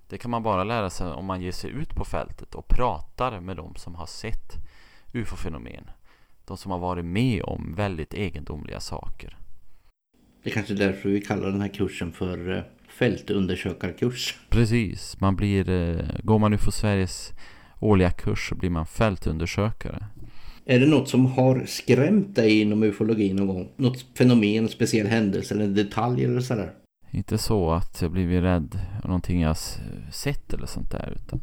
Det 0.08 0.18
kan 0.18 0.30
man 0.30 0.42
bara 0.42 0.64
lära 0.64 0.90
sig 0.90 1.06
om 1.06 1.24
man 1.24 1.42
ger 1.42 1.52
sig 1.52 1.70
ut 1.70 1.94
på 1.94 2.04
fältet 2.04 2.54
och 2.54 2.68
pratar 2.68 3.40
med 3.40 3.56
de 3.56 3.74
som 3.74 3.94
har 3.94 4.06
sett 4.06 4.52
UFO-fenomen. 5.12 5.90
De 6.44 6.56
som 6.56 6.72
har 6.72 6.78
varit 6.78 7.04
med 7.04 7.42
om 7.42 7.74
väldigt 7.74 8.14
egendomliga 8.14 8.80
saker. 8.80 9.38
Det 10.42 10.50
är 10.50 10.54
kanske 10.54 10.74
är 10.74 10.78
därför 10.78 11.08
vi 11.08 11.20
kallar 11.20 11.50
den 11.50 11.60
här 11.60 11.68
kursen 11.68 12.12
för 12.12 12.56
eh, 12.56 12.62
fältundersökarkurs. 12.88 14.38
Precis, 14.48 15.20
man 15.20 15.36
blir, 15.36 15.70
eh, 15.70 16.06
går 16.22 16.38
man 16.38 16.52
UFO 16.54 16.70
Sveriges 16.70 17.32
årliga 17.80 18.10
kurs 18.10 18.48
så 18.48 18.54
blir 18.54 18.70
man 18.70 18.86
fältundersökare. 18.86 20.06
Är 20.66 20.80
det 20.80 20.86
något 20.86 21.08
som 21.08 21.26
har 21.26 21.64
skrämt 21.66 22.34
dig 22.34 22.60
inom 22.60 22.82
ufologin 22.82 23.36
någon 23.36 23.46
gång? 23.46 23.68
Något 23.76 24.06
fenomen, 24.18 24.68
speciell 24.68 25.06
händelse 25.06 25.54
eller 25.54 25.66
detalj 25.66 26.24
eller 26.24 26.40
sådär? 26.40 26.72
Inte 27.10 27.38
så 27.38 27.72
att 27.72 28.02
jag 28.02 28.10
blivit 28.10 28.42
rädd 28.42 28.78
av 29.02 29.08
någonting 29.08 29.40
jag 29.40 29.56
sett 30.12 30.52
eller 30.52 30.66
sånt 30.66 30.90
där. 30.90 31.12
Utan 31.16 31.40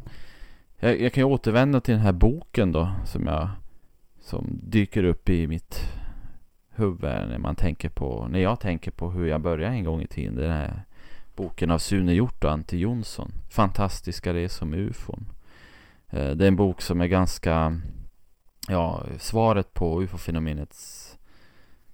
jag, 0.78 1.00
jag 1.00 1.12
kan 1.12 1.20
ju 1.20 1.24
återvända 1.24 1.80
till 1.80 1.94
den 1.94 2.02
här 2.02 2.12
boken 2.12 2.72
då 2.72 2.92
som 3.06 3.26
jag 3.26 3.48
som 4.20 4.60
dyker 4.62 5.04
upp 5.04 5.28
i 5.28 5.46
mitt 5.46 5.80
huvud 6.74 7.00
när 7.02 7.38
man 7.38 7.56
tänker 7.56 7.88
på 7.88 8.28
när 8.30 8.38
jag 8.38 8.60
tänker 8.60 8.90
på 8.90 9.10
hur 9.10 9.26
jag 9.26 9.40
började 9.40 9.74
en 9.74 9.84
gång 9.84 10.02
i 10.02 10.06
tiden. 10.06 10.34
Den 10.34 10.50
här 10.50 10.82
boken 11.36 11.70
av 11.70 11.78
Sune 11.78 12.14
Hjort 12.14 12.44
och 12.44 12.52
Ante 12.52 12.76
Jonsson. 12.76 13.32
Fantastiska 13.50 14.34
resor 14.34 14.66
med 14.66 14.78
ufon. 14.78 15.24
Eh, 16.10 16.30
det 16.30 16.44
är 16.44 16.48
en 16.48 16.56
bok 16.56 16.82
som 16.82 17.00
är 17.00 17.06
ganska 17.06 17.80
ja, 18.68 19.02
svaret 19.18 19.74
på 19.74 20.02
ufo-fenomenets 20.02 21.08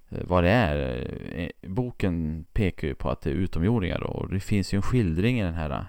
eh, 0.09 0.23
vad 0.23 0.43
det 0.43 0.49
är. 0.49 1.07
Eh, 1.35 1.69
boken 1.69 2.45
pekar 2.53 2.87
ju 2.87 2.95
på 2.95 3.09
att 3.09 3.21
det 3.21 3.29
är 3.29 3.33
utomjordingar 3.33 3.99
då, 3.99 4.07
och 4.07 4.29
det 4.29 4.39
finns 4.39 4.73
ju 4.73 4.75
en 4.75 4.81
skildring 4.81 5.39
i 5.39 5.43
den 5.43 5.53
här 5.53 5.69
eh, 5.69 5.83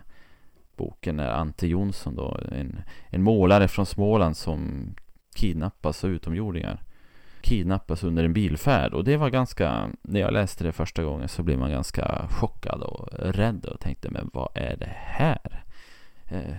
boken 0.77 1.17
när 1.17 1.29
Ante 1.29 1.67
Jonsson 1.67 2.15
då, 2.15 2.41
en, 2.53 2.83
en 3.09 3.23
målare 3.23 3.69
från 3.69 3.87
Småland 3.87 4.37
som 4.37 4.95
kidnappas 5.35 6.05
av 6.05 6.11
utomjordingar. 6.11 6.83
Kidnappas 7.43 8.05
under 8.05 8.25
en 8.25 8.33
bilfärd 8.33 8.95
och 8.95 9.05
det 9.05 9.17
var 9.17 9.31
ganska, 9.31 9.89
när 10.03 10.21
jag 10.21 10.33
läste 10.33 10.65
det 10.65 10.73
första 10.73 11.03
gången 11.03 11.29
så 11.29 11.43
blev 11.43 11.59
man 11.59 11.71
ganska 11.71 12.27
chockad 12.31 12.83
och 12.83 13.09
rädd 13.13 13.65
och 13.65 13.81
tänkte 13.81 14.11
men 14.11 14.31
vad 14.33 14.49
är 14.55 14.77
det 14.77 14.93
här? 14.95 15.65
Eh, 16.25 16.57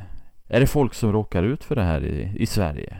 är 0.47 0.59
det 0.59 0.67
folk 0.67 0.93
som 0.93 1.11
råkar 1.11 1.43
ut 1.43 1.63
för 1.63 1.75
det 1.75 1.83
här 1.83 2.03
i, 2.05 2.35
i 2.37 2.45
Sverige? 2.45 2.97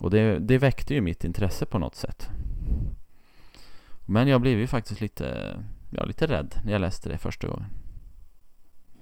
Och 0.00 0.10
det, 0.10 0.38
det 0.38 0.58
väckte 0.58 0.94
ju 0.94 1.00
mitt 1.00 1.24
intresse 1.24 1.66
på 1.66 1.78
något 1.78 1.94
sätt. 1.94 2.28
Men 4.06 4.28
jag 4.28 4.40
blev 4.40 4.58
ju 4.58 4.66
faktiskt 4.66 5.00
lite, 5.00 5.56
ja, 5.90 6.04
lite 6.04 6.26
rädd 6.26 6.54
när 6.64 6.72
jag 6.72 6.80
läste 6.80 7.08
det 7.08 7.18
första 7.18 7.48
gången. 7.48 7.66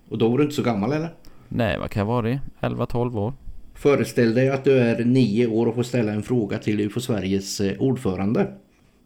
Och 0.09 0.19
då 0.19 0.28
var 0.28 0.38
du 0.38 0.45
inte 0.45 0.57
så 0.57 0.62
gammal 0.62 0.93
eller? 0.93 1.14
Nej, 1.49 1.78
vad 1.78 1.90
kan 1.90 2.00
jag 2.00 2.07
vara 2.07 2.38
11-12 2.61 3.19
år. 3.19 3.33
Föreställ 3.75 4.35
dig 4.35 4.50
att 4.50 4.64
du 4.64 4.78
är 4.78 5.05
nio 5.05 5.47
år 5.47 5.67
och 5.67 5.75
får 5.75 5.83
ställa 5.83 6.12
en 6.12 6.23
fråga 6.23 6.59
till 6.59 6.81
UFO 6.81 7.00
Sveriges 7.00 7.61
eh, 7.61 7.78
ordförande. 7.78 8.52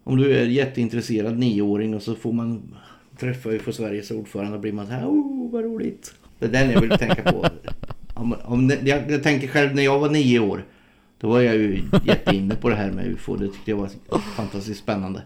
Om 0.04 0.16
du 0.16 0.36
är 0.36 0.46
jätteintresserad 0.46 1.38
nioåring 1.38 1.94
och 1.94 2.02
så 2.02 2.14
får 2.14 2.32
man 2.32 2.74
träffa 3.18 3.50
UFO 3.50 3.72
Sveriges 3.72 4.10
ordförande 4.10 4.54
och 4.54 4.60
blir 4.60 4.72
man 4.72 4.86
så 4.86 4.92
här, 4.92 5.06
oh 5.06 5.50
vad 5.50 5.64
roligt. 5.64 6.14
Det 6.38 6.46
är 6.46 6.50
den 6.50 6.70
jag 6.70 6.80
vill 6.80 6.90
tänka 6.90 7.32
på. 7.32 7.46
Om, 8.14 8.34
om, 8.44 8.72
jag, 8.84 9.10
jag 9.10 9.22
tänker 9.22 9.48
själv 9.48 9.74
när 9.74 9.82
jag 9.82 9.98
var 9.98 10.10
nio 10.10 10.38
år. 10.38 10.64
Då 11.22 11.28
var 11.28 11.40
jag 11.40 11.54
ju 11.54 11.82
jätteinne 12.04 12.54
på 12.54 12.68
det 12.68 12.74
här 12.74 12.90
med 12.90 13.06
UFO. 13.06 13.36
Det 13.36 13.46
tyckte 13.48 13.70
jag 13.70 13.76
var 13.78 13.88
fantastiskt 14.36 14.80
spännande. 14.80 15.22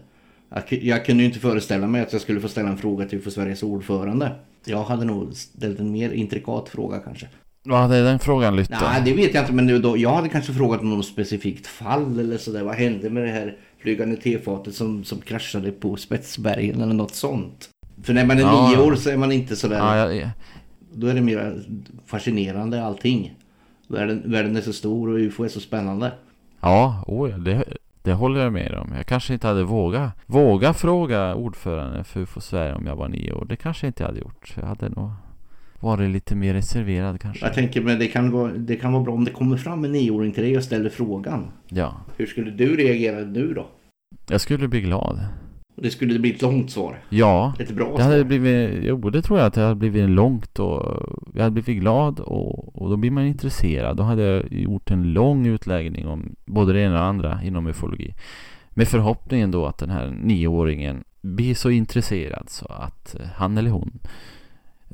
Jag, 0.49 0.63
jag 0.83 1.05
kunde 1.05 1.23
ju 1.23 1.27
inte 1.29 1.39
föreställa 1.39 1.87
mig 1.87 2.01
att 2.01 2.13
jag 2.13 2.21
skulle 2.21 2.41
få 2.41 2.47
ställa 2.47 2.69
en 2.69 2.77
fråga 2.77 3.05
till 3.05 3.17
UFO 3.19 3.31
Sveriges 3.31 3.63
ordförande. 3.63 4.31
Jag 4.65 4.83
hade 4.83 5.05
nog 5.05 5.33
ställt 5.33 5.79
en 5.79 5.91
mer 5.91 6.09
intrikat 6.11 6.69
fråga 6.69 6.99
kanske. 6.99 7.27
Vad 7.63 7.79
hade 7.79 8.03
den 8.03 8.19
frågan 8.19 8.55
lytt? 8.55 8.69
Nej, 8.69 9.01
det 9.05 9.13
vet 9.13 9.33
jag 9.33 9.43
inte. 9.43 9.53
Men 9.53 9.65
nu 9.65 9.79
då, 9.79 9.97
jag 9.97 10.13
hade 10.13 10.29
kanske 10.29 10.53
frågat 10.53 10.81
om 10.81 10.89
något 10.89 11.05
specifikt 11.05 11.67
fall 11.67 12.19
eller 12.19 12.37
sådär. 12.37 12.63
Vad 12.63 12.75
hände 12.75 13.09
med 13.09 13.23
det 13.23 13.29
här 13.29 13.57
flygande 13.79 14.15
tefatet 14.17 14.75
som, 14.75 15.03
som 15.03 15.21
kraschade 15.21 15.71
på 15.71 15.95
Spetsbergen 15.95 16.81
eller 16.81 16.93
något 16.93 17.15
sånt? 17.15 17.69
För 18.03 18.13
när 18.13 18.25
man 18.25 18.37
är 18.37 18.41
Ja. 18.41 18.69
nio 18.69 18.77
år 18.77 18.95
så 18.95 19.09
är 19.09 19.17
man 19.17 19.31
inte 19.31 19.55
sådär. 19.55 19.77
Ja, 19.77 19.97
jag, 19.97 20.15
jag- 20.15 20.29
Då 20.93 21.07
är 21.07 21.13
det 21.13 21.21
mer 21.21 21.63
fascinerande 22.05 22.83
allting. 22.83 23.35
Världen, 23.87 24.23
världen 24.25 24.55
är 24.55 24.61
så 24.61 24.73
stor 24.73 25.09
och 25.09 25.19
UFO 25.19 25.43
är 25.43 25.47
så 25.47 25.59
spännande. 25.59 26.11
ja 26.61 27.03
oh, 27.07 27.37
det, 27.37 27.63
det 28.03 28.13
håller 28.13 28.41
jag 28.41 28.53
med 28.53 28.73
om. 28.73 28.93
Jag 28.97 29.05
kanske 29.05 29.33
inte 29.33 29.47
hade 29.47 29.63
vågat 29.63 30.11
våga 30.25 30.73
fråga 30.73 31.35
ordföranden 31.35 32.03
för 32.03 32.19
UFO 32.19 32.41
Sverige 32.41 32.73
om 32.73 32.85
jag 32.85 32.95
var 32.95 33.07
nio 33.07 33.31
år. 33.33 33.45
Det 33.49 33.55
kanske 33.55 33.87
inte 33.87 34.03
jag 34.03 34.07
hade 34.07 34.19
gjort. 34.19 34.53
Jag 34.55 34.67
hade 34.67 34.89
nog 34.89 35.09
varit 35.79 36.09
lite 36.09 36.35
mer 36.35 36.53
reserverad 36.53 37.21
kanske. 37.21 37.45
Jag 37.45 37.53
tänker 37.53 37.81
men 37.81 37.99
det 37.99 38.07
kan, 38.07 38.31
vara, 38.31 38.51
det 38.51 38.75
kan 38.75 38.93
vara 38.93 39.03
bra 39.03 39.13
om 39.13 39.23
det 39.25 39.31
kommer 39.31 39.57
fram 39.57 39.85
en 39.85 39.91
nioåring 39.91 40.31
till 40.31 40.43
dig 40.43 40.57
och 40.57 40.63
ställer 40.63 40.89
frågan. 40.89 41.51
Ja, 41.67 41.95
Hur 42.17 42.25
skulle 42.25 42.51
du 42.51 42.75
reagera 42.75 43.19
nu 43.19 43.53
då? 43.53 43.67
jag 44.29 44.41
skulle 44.41 44.67
bli 44.67 44.81
glad. 44.81 45.19
Och 45.77 45.83
Det 45.83 45.89
skulle 45.89 46.19
bli 46.19 46.33
ett 46.33 46.41
långt 46.41 46.71
svar. 46.71 46.99
Ja, 47.09 47.53
Ett 47.59 47.71
bra 47.71 47.97
det 47.97 48.03
hade 48.03 48.15
svar. 48.15 48.23
blivit, 48.23 48.79
jo 48.83 49.09
det 49.09 49.21
tror 49.21 49.39
jag 49.39 49.47
att 49.47 49.53
det 49.53 49.61
hade 49.61 49.75
blivit 49.75 50.09
långt 50.09 50.59
och 50.59 51.03
jag 51.33 51.43
hade 51.43 51.53
blivit 51.53 51.81
glad 51.81 52.19
och, 52.19 52.81
och 52.81 52.89
då 52.89 52.97
blir 52.97 53.11
man 53.11 53.25
intresserad. 53.25 53.97
Då 53.97 54.03
hade 54.03 54.23
jag 54.23 54.53
gjort 54.53 54.91
en 54.91 55.13
lång 55.13 55.45
utläggning 55.47 56.07
om 56.07 56.35
både 56.45 56.73
det 56.73 56.79
ena 56.81 56.93
och 56.93 56.99
det 56.99 57.05
andra 57.05 57.39
inom 57.43 57.67
ufologi. 57.67 58.13
Med 58.69 58.87
förhoppningen 58.87 59.51
då 59.51 59.65
att 59.65 59.77
den 59.77 59.89
här 59.89 60.07
nioåringen 60.21 61.03
blir 61.21 61.55
så 61.55 61.69
intresserad 61.69 62.49
så 62.49 62.65
att 62.65 63.15
eh, 63.15 63.27
han 63.35 63.57
eller 63.57 63.69
hon 63.69 63.99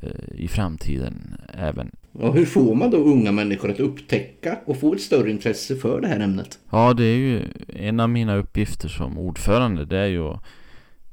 eh, 0.02 0.08
i 0.34 0.48
framtiden 0.48 1.36
även 1.54 1.90
Och 2.12 2.34
hur 2.34 2.44
får 2.46 2.74
man 2.74 2.90
då 2.90 2.96
unga 2.96 3.32
människor 3.32 3.70
att 3.70 3.80
upptäcka 3.80 4.58
och 4.66 4.80
få 4.80 4.94
ett 4.94 5.00
större 5.00 5.30
intresse 5.30 5.76
för 5.76 6.00
det 6.00 6.08
här 6.08 6.20
ämnet? 6.20 6.58
Ja, 6.70 6.92
det 6.94 7.04
är 7.04 7.16
ju 7.16 7.42
en 7.76 8.00
av 8.00 8.10
mina 8.10 8.36
uppgifter 8.36 8.88
som 8.88 9.18
ordförande. 9.18 9.84
Det 9.84 9.98
är 9.98 10.06
ju 10.06 10.28
att 10.28 10.44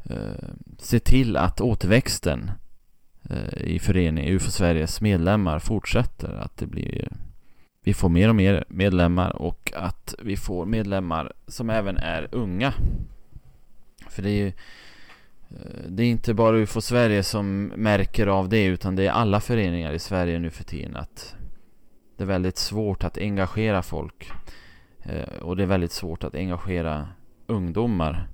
Eh, 0.03 0.50
se 0.77 1.00
till 1.00 1.38
att 1.38 1.62
återväxten 1.62 2.51
eh, 3.29 3.62
i 3.62 3.79
föreningen 3.79 4.34
UFO 4.34 4.51
Sveriges 4.51 5.01
medlemmar 5.01 5.60
fortsätter. 5.60 6.34
Att 6.34 6.58
det 6.58 6.65
blir 6.65 7.08
vi 7.84 7.93
får 7.93 8.10
mer 8.10 8.29
och 8.29 8.36
mer 8.36 8.65
medlemmar 8.67 9.41
och 9.41 9.72
att 9.75 10.15
vi 10.20 10.38
får 10.38 10.65
medlemmar 10.65 11.34
som 11.48 11.70
även 11.70 11.98
är 11.98 12.27
unga. 12.31 12.74
För 14.10 14.22
det 14.22 14.29
är 14.29 14.38
ju 14.38 14.48
eh, 14.48 15.88
det 15.88 16.03
är 16.03 16.08
inte 16.08 16.34
bara 16.34 16.58
UFO 16.58 16.81
Sverige 16.81 17.24
som 17.24 17.65
märker 17.65 18.27
av 18.27 18.50
det 18.50 18.65
utan 18.65 18.96
det 18.96 19.08
är 19.08 19.12
alla 19.12 19.39
föreningar 19.39 19.91
i 19.91 20.00
Sverige 20.00 20.39
nu 20.39 20.50
för 20.50 20.63
tiden 20.63 20.96
att 20.96 21.36
det 22.17 22.24
är 22.24 22.27
väldigt 22.27 22.58
svårt 22.58 23.03
att 23.03 23.17
engagera 23.17 23.81
folk. 23.81 24.31
Och 25.41 25.58
det 25.58 25.63
är 25.63 25.67
väldigt 25.67 25.91
svårt 25.91 26.24
att 26.24 26.36
engagera 26.36 27.08
ungdomar. 27.48 28.27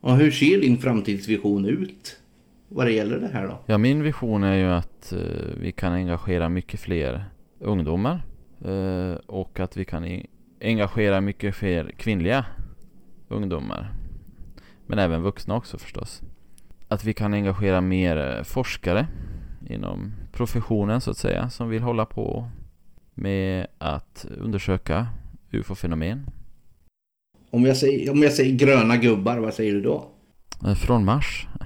Och 0.00 0.16
hur 0.16 0.30
ser 0.30 0.60
din 0.60 0.78
framtidsvision 0.78 1.64
ut? 1.64 2.20
Vad 2.68 2.86
det 2.86 2.92
gäller 2.92 3.20
det 3.20 3.28
här 3.28 3.46
då? 3.46 3.58
Ja, 3.66 3.78
min 3.78 4.02
vision 4.02 4.44
är 4.44 4.54
ju 4.54 4.64
att 4.64 5.12
eh, 5.12 5.18
vi 5.60 5.72
kan 5.72 5.92
engagera 5.92 6.48
mycket 6.48 6.80
fler 6.80 7.24
ungdomar. 7.58 8.22
eh, 8.64 9.14
och 9.26 9.60
att 9.60 9.76
vi 9.76 9.84
kan 9.84 10.22
engagera 10.60 11.20
mycket 11.20 11.54
fler 11.54 11.90
kvinnliga 11.96 12.44
ungdomar. 13.28 13.92
Men 14.86 14.98
även 14.98 15.22
vuxna 15.22 15.54
också 15.54 15.78
förstås. 15.78 16.22
Att 16.88 17.04
vi 17.04 17.14
kan 17.14 17.34
engagera 17.34 17.80
mer 17.80 18.36
eh, 18.36 18.42
forskare 18.42 19.06
inom 19.68 20.12
professionen 20.32 21.00
så 21.00 21.10
att 21.10 21.16
säga. 21.16 21.50
Som 21.50 21.68
vill 21.68 21.82
hålla 21.82 22.06
på 22.06 22.50
med 23.14 23.66
att 23.78 24.26
undersöka 24.38 25.06
UFO-fenomen. 25.50 26.26
Om 27.50 27.64
jag, 27.66 27.76
säger, 27.76 28.10
om 28.10 28.22
jag 28.22 28.32
säger 28.32 28.56
gröna 28.56 28.96
gubbar, 28.96 29.38
vad 29.38 29.54
säger 29.54 29.74
du 29.74 29.80
då? 29.80 30.08
Eh, 30.66 30.74
Från 30.74 31.04
Mars. 31.04 31.46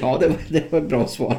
Ja, 0.00 0.18
det 0.20 0.28
var, 0.28 0.36
det 0.48 0.72
var 0.72 0.78
ett 0.78 0.88
bra 0.88 1.06
svar. 1.06 1.36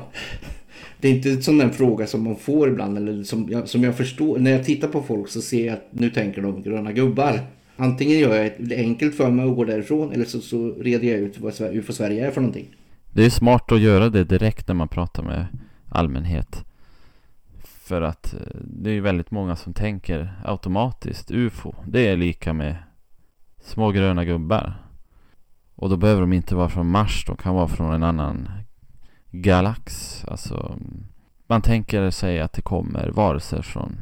Det 1.01 1.07
är 1.07 1.11
inte 1.11 1.29
en 1.29 1.41
sån 1.41 1.57
där 1.57 1.69
fråga 1.69 2.07
som 2.07 2.23
man 2.23 2.35
får 2.35 2.69
ibland. 2.69 2.97
Eller 2.97 3.23
som, 3.23 3.47
jag, 3.49 3.67
som 3.67 3.83
jag 3.83 3.97
förstår. 3.97 4.39
När 4.39 4.51
jag 4.51 4.63
tittar 4.63 4.87
på 4.87 5.01
folk 5.01 5.29
så 5.29 5.41
ser 5.41 5.65
jag 5.65 5.73
att 5.73 5.87
nu 5.91 6.09
tänker 6.09 6.41
de 6.41 6.61
gröna 6.61 6.91
gubbar. 6.91 7.39
Antingen 7.75 8.19
gör 8.19 8.35
jag 8.35 8.51
det 8.59 8.75
enkelt 8.75 9.15
för 9.15 9.31
mig 9.31 9.49
att 9.49 9.55
gå 9.55 9.63
därifrån. 9.63 10.11
Eller 10.11 10.25
så, 10.25 10.41
så 10.41 10.71
reder 10.71 11.07
jag 11.07 11.19
ut 11.19 11.39
vad 11.39 11.61
UFO 11.61 11.93
Sverige 11.93 12.27
är 12.27 12.31
för 12.31 12.41
någonting. 12.41 12.75
Det 13.13 13.25
är 13.25 13.29
smart 13.29 13.71
att 13.71 13.79
göra 13.79 14.09
det 14.09 14.23
direkt 14.23 14.67
när 14.67 14.75
man 14.75 14.87
pratar 14.87 15.23
med 15.23 15.45
allmänhet. 15.89 16.63
För 17.63 18.01
att 18.01 18.33
eh, 18.33 18.39
det 18.63 18.91
är 18.91 19.01
väldigt 19.01 19.31
många 19.31 19.55
som 19.55 19.73
tänker 19.73 20.33
automatiskt 20.45 21.31
UFO. 21.31 21.75
Det 21.87 22.07
är 22.07 22.17
lika 22.17 22.53
med 22.53 22.75
små 23.65 23.91
gröna 23.91 24.25
gubbar. 24.25 24.75
Och 25.75 25.89
då 25.89 25.97
behöver 25.97 26.21
de 26.21 26.33
inte 26.33 26.55
vara 26.55 26.69
från 26.69 26.89
Mars. 26.91 27.25
De 27.27 27.37
kan 27.37 27.55
vara 27.55 27.67
från 27.67 27.93
en 27.93 28.03
annan 28.03 28.49
galax. 29.31 30.21
Alltså 30.27 30.79
man 31.47 31.61
tänker 31.61 32.09
sig 32.09 32.39
att 32.39 32.53
det 32.53 32.61
kommer 32.61 33.09
varelser 33.09 33.61
från 33.61 33.97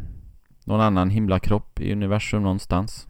någon 0.64 0.82
annan 0.82 1.10
himlakropp 1.10 1.80
i 1.80 1.92
universum 1.92 2.44
någonstans. 2.44 3.08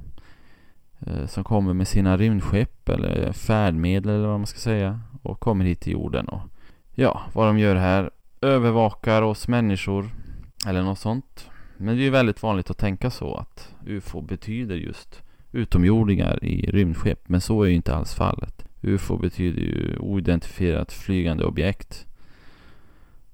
Eh, 0.99 1.25
som 1.25 1.43
kommer 1.43 1.73
med 1.73 1.87
sina 1.87 2.17
rymdskepp 2.17 2.89
eller 2.89 3.31
färdmedel 3.31 4.15
eller 4.15 4.27
vad 4.27 4.39
man 4.39 4.47
ska 4.47 4.59
säga. 4.59 4.99
Och 5.21 5.39
kommer 5.39 5.65
hit 5.65 5.81
till 5.81 5.93
jorden 5.93 6.27
och 6.27 6.41
ja, 6.95 7.21
vad 7.33 7.47
de 7.47 7.59
gör 7.59 7.75
här. 7.75 8.11
Övervakar 8.41 9.21
oss 9.21 9.47
människor. 9.47 10.09
Eller 10.67 10.83
något 10.83 10.99
sånt. 10.99 11.49
Men 11.77 11.95
det 11.95 12.01
är 12.01 12.03
ju 12.03 12.09
väldigt 12.09 12.43
vanligt 12.43 12.69
att 12.69 12.77
tänka 12.77 13.09
så 13.09 13.35
att 13.35 13.75
UFO 13.85 14.21
betyder 14.21 14.75
just 14.75 15.23
utomjordingar 15.53 16.43
i 16.43 16.71
rymdskepp. 16.71 17.29
Men 17.29 17.41
så 17.41 17.63
är 17.63 17.67
ju 17.67 17.75
inte 17.75 17.95
alls 17.95 18.13
fallet. 18.13 18.65
UFO 18.81 19.17
betyder 19.17 19.61
ju 19.61 19.97
oidentifierat 19.97 20.93
flygande 20.93 21.45
objekt. 21.45 22.05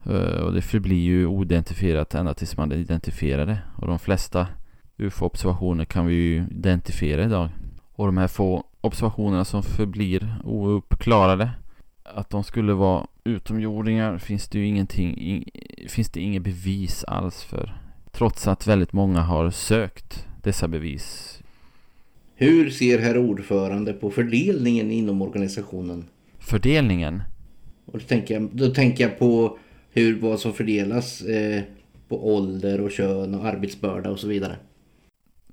Eh, 0.04 0.42
och 0.42 0.54
det 0.54 0.62
förblir 0.62 1.04
ju 1.04 1.26
oidentifierat 1.26 2.16
ända 2.16 2.34
tills 2.34 2.58
man 2.58 2.72
identifierar 2.72 3.46
det. 3.46 3.60
Och 3.76 3.88
de 3.88 4.00
flesta 4.00 4.48
UFO-observationer 4.98 5.86
kan 5.86 6.06
vi 6.06 6.14
ju 6.14 6.46
identifiera 6.52 7.24
idag. 7.24 7.50
Och 7.96 8.06
de 8.06 8.18
här 8.18 8.28
få 8.28 8.64
observationerna 8.82 9.46
som 9.46 9.64
förblir 9.64 10.36
ouppklarade 10.44 11.52
att 12.04 12.30
de 12.30 12.44
skulle 12.44 12.74
vara 12.74 13.08
utomjordingar 13.24 14.18
finns 14.18 14.48
det 14.48 14.60
ju 14.60 14.66
ingenting, 14.66 15.18
in, 15.18 15.44
finns 15.88 16.10
det 16.10 16.22
inget 16.22 16.42
bevis 16.42 17.04
alls 17.04 17.44
för. 17.44 17.74
Trots 18.12 18.48
att 18.48 18.68
väldigt 18.68 18.94
många 18.94 19.22
har 19.22 19.50
sökt 19.50 20.28
dessa 20.44 20.68
bevis. 20.68 21.40
Hur 22.42 22.70
ser 22.70 23.00
herr 23.00 23.18
ordförande 23.18 23.94
på 23.94 24.12
fördelningen 24.12 24.92
inom 24.92 25.22
organisationen? 25.22 26.06
Fördelningen, 26.38 27.22
Och 27.86 28.00
då 28.00 28.06
tänker 28.06 28.34
jag, 28.34 28.50
då 28.54 28.70
tänker 28.70 29.04
jag 29.04 29.20
på 29.20 29.58
hur, 29.92 30.20
vad 30.20 30.40
som 30.40 30.54
fördelas 30.54 31.22
eh, 31.22 31.64
på 32.08 32.36
ålder 32.36 32.82
och 32.82 32.92
kön 32.92 33.36
och 33.36 33.46
arbetsbörda 33.46 34.10
och 34.10 34.20
så 34.20 34.28
vidare. 34.28 34.56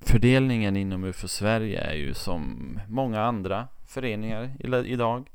fördelningen 0.00 0.76
inom 0.76 1.04
UFO 1.04 1.28
Sverige 1.28 1.80
är 1.80 1.94
ju 1.94 2.14
som 2.14 2.80
många 2.88 3.20
andra 3.20 3.68
föreningar 3.88 4.56
idag. 4.86 5.30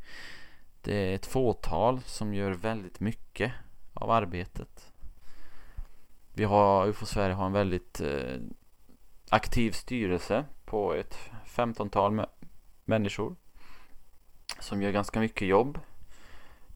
Det 0.81 0.95
är 0.95 1.15
ett 1.15 1.25
fåtal 1.25 1.99
som 2.05 2.33
gör 2.33 2.51
väldigt 2.51 2.99
mycket 2.99 3.51
av 3.93 4.11
arbetet. 4.11 4.91
Vi 6.33 6.43
har, 6.43 6.87
UFO 6.87 7.05
Sverige 7.05 7.35
har 7.35 7.45
en 7.45 7.53
väldigt 7.53 8.01
eh, 8.01 8.41
aktiv 9.29 9.71
styrelse 9.71 10.45
på 10.65 10.93
ett 10.93 11.17
15-tal 11.55 12.11
mä- 12.11 12.29
människor 12.85 13.35
som 14.59 14.81
gör 14.81 14.91
ganska 14.91 15.19
mycket 15.19 15.47
jobb. 15.47 15.79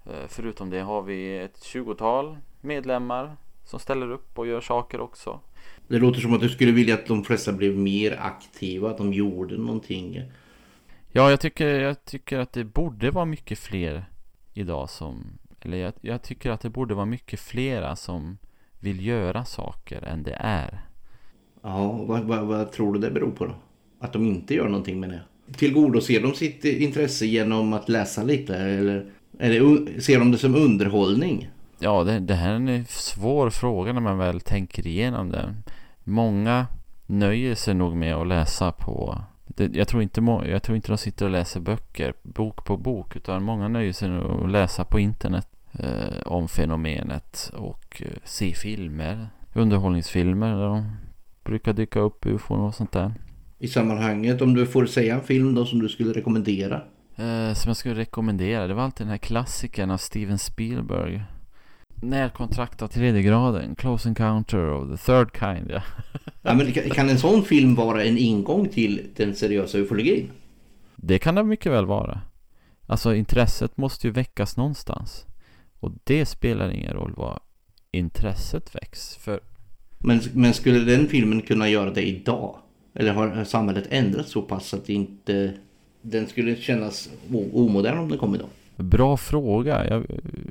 Eh, 0.05 0.27
förutom 0.27 0.69
det 0.69 0.79
har 0.79 1.01
vi 1.01 1.38
ett 1.39 1.57
20-tal 1.63 2.38
medlemmar 2.61 3.38
som 3.63 3.79
ställer 3.79 4.11
upp 4.11 4.39
och 4.39 4.47
gör 4.47 4.61
saker 4.61 5.01
också. 5.01 5.39
Det 5.88 5.99
låter 5.99 6.19
som 6.19 6.33
att 6.33 6.41
du 6.41 6.49
skulle 6.49 6.71
vilja 6.71 6.93
att 6.93 7.05
de 7.05 7.23
flesta 7.23 7.53
blev 7.53 7.77
mer 7.77 8.19
aktiva, 8.21 8.89
att 8.89 8.97
de 8.97 9.13
gjorde 9.13 9.57
någonting. 9.57 10.31
Ja, 11.11 11.29
jag 11.29 11.39
tycker, 11.39 11.67
jag 11.79 12.05
tycker 12.05 12.39
att 12.39 12.53
det 12.53 12.63
borde 12.63 13.11
vara 13.11 13.25
mycket 13.25 13.59
fler 13.59 14.05
idag 14.53 14.89
som... 14.89 15.38
Eller 15.61 15.77
jag, 15.77 15.93
jag 16.01 16.21
tycker 16.21 16.51
att 16.51 16.61
det 16.61 16.69
borde 16.69 16.93
vara 16.95 17.05
mycket 17.05 17.39
flera 17.39 17.95
som 17.95 18.38
vill 18.79 19.05
göra 19.05 19.45
saker 19.45 20.01
än 20.01 20.23
det 20.23 20.38
är. 20.39 20.81
Ja, 21.61 21.91
vad, 21.91 22.23
vad, 22.23 22.45
vad 22.45 22.71
tror 22.71 22.93
du 22.93 22.99
det 22.99 23.11
beror 23.11 23.31
på 23.31 23.45
då? 23.45 23.55
Att 24.05 24.13
de 24.13 24.25
inte 24.25 24.53
gör 24.53 24.65
någonting 24.65 24.99
med 24.99 25.09
det? 25.09 25.21
Tillgodoser 25.57 26.21
de 26.21 26.33
sitt 26.33 26.65
intresse 26.65 27.25
genom 27.25 27.73
att 27.73 27.89
läsa 27.89 28.23
lite 28.23 28.55
eller, 28.55 29.05
eller 29.39 29.99
ser 29.99 30.19
de 30.19 30.31
det 30.31 30.37
som 30.37 30.55
underhållning? 30.55 31.49
Ja, 31.79 32.03
det, 32.03 32.19
det 32.19 32.33
här 32.33 32.51
är 32.51 32.55
en 32.55 32.85
svår 32.85 33.49
fråga 33.49 33.93
när 33.93 34.01
man 34.01 34.17
väl 34.17 34.41
tänker 34.41 34.87
igenom 34.87 35.29
det. 35.29 35.55
Många 36.03 36.67
nöjer 37.05 37.55
sig 37.55 37.73
nog 37.73 37.95
med 37.95 38.15
att 38.15 38.27
läsa 38.27 38.71
på 38.71 39.21
det, 39.45 39.75
jag, 39.75 39.87
tror 39.87 40.03
inte 40.03 40.21
jag 40.45 40.63
tror 40.63 40.75
inte 40.75 40.91
de 40.91 40.97
sitter 40.97 41.25
och 41.25 41.31
läser 41.31 41.59
böcker, 41.59 42.13
bok 42.23 42.65
på 42.65 42.77
bok, 42.77 43.15
utan 43.15 43.43
många 43.43 43.67
nöjer 43.67 43.93
sig 43.93 44.09
med 44.09 44.21
att 44.21 44.51
läsa 44.51 44.85
på 44.85 44.99
internet 44.99 45.47
eh, 45.71 46.21
om 46.25 46.47
fenomenet 46.47 47.51
och 47.57 48.01
eh, 48.05 48.17
se 48.23 48.53
filmer, 48.53 49.27
underhållningsfilmer 49.53 50.55
där 50.55 50.65
de 50.65 50.95
brukar 51.43 51.73
dyka 51.73 51.99
upp 51.99 52.25
ufon 52.25 52.59
och 52.59 52.75
sånt 52.75 52.91
där. 52.91 53.13
I 53.59 53.67
sammanhanget, 53.67 54.41
om 54.41 54.53
du 54.53 54.65
får 54.65 54.85
säga 54.85 55.15
en 55.15 55.21
film 55.21 55.55
då 55.55 55.65
som 55.65 55.79
du 55.79 55.89
skulle 55.89 56.13
rekommendera? 56.13 56.81
Eh, 57.15 57.53
som 57.53 57.69
jag 57.69 57.77
skulle 57.77 57.95
rekommendera, 57.95 58.67
det 58.67 58.73
var 58.73 58.83
alltid 58.83 59.05
den 59.05 59.11
här 59.11 59.17
klassikern 59.17 59.91
av 59.91 59.97
Steven 59.97 60.37
Spielberg. 60.37 61.23
Närkontrakt 62.01 62.81
av 62.81 62.87
tredje 62.87 63.21
graden, 63.21 63.75
Close 63.75 64.09
Encounter 64.09 64.69
of 64.69 64.89
the 64.89 65.05
Third 65.05 65.29
Kind. 65.39 65.71
Ja. 65.71 65.81
ja, 66.41 66.53
men 66.53 66.71
kan 66.71 67.09
en 67.09 67.19
sån 67.19 67.43
film 67.43 67.75
vara 67.75 68.03
en 68.03 68.17
ingång 68.17 68.69
till 68.69 69.07
den 69.15 69.35
seriösa 69.35 69.77
ufologin? 69.77 70.31
Det 70.95 71.19
kan 71.19 71.35
det 71.35 71.43
mycket 71.43 71.71
väl 71.71 71.85
vara. 71.85 72.21
Alltså 72.87 73.15
intresset 73.15 73.77
måste 73.77 74.07
ju 74.07 74.13
väckas 74.13 74.57
någonstans. 74.57 75.25
Och 75.79 75.91
det 76.03 76.25
spelar 76.25 76.69
ingen 76.69 76.93
roll 76.93 77.13
vad 77.17 77.39
intresset 77.91 78.75
väcks. 78.75 79.15
För... 79.15 79.39
Men, 79.99 80.21
men 80.33 80.53
skulle 80.53 80.79
den 80.79 81.07
filmen 81.07 81.41
kunna 81.41 81.69
göra 81.69 81.91
det 81.91 82.07
idag? 82.07 82.59
Eller 82.95 83.13
har 83.13 83.43
samhället 83.43 83.88
ändrats 83.89 84.31
så 84.31 84.41
pass 84.41 84.73
att 84.73 84.89
inte 84.89 85.53
den 86.01 86.27
skulle 86.27 86.55
kännas 86.55 87.10
omodern 87.53 87.97
om 87.97 88.10
den 88.10 88.17
kom 88.17 88.36
idag? 88.36 88.47
Bra 88.75 89.17
fråga. 89.17 89.88
Jag, 89.88 90.05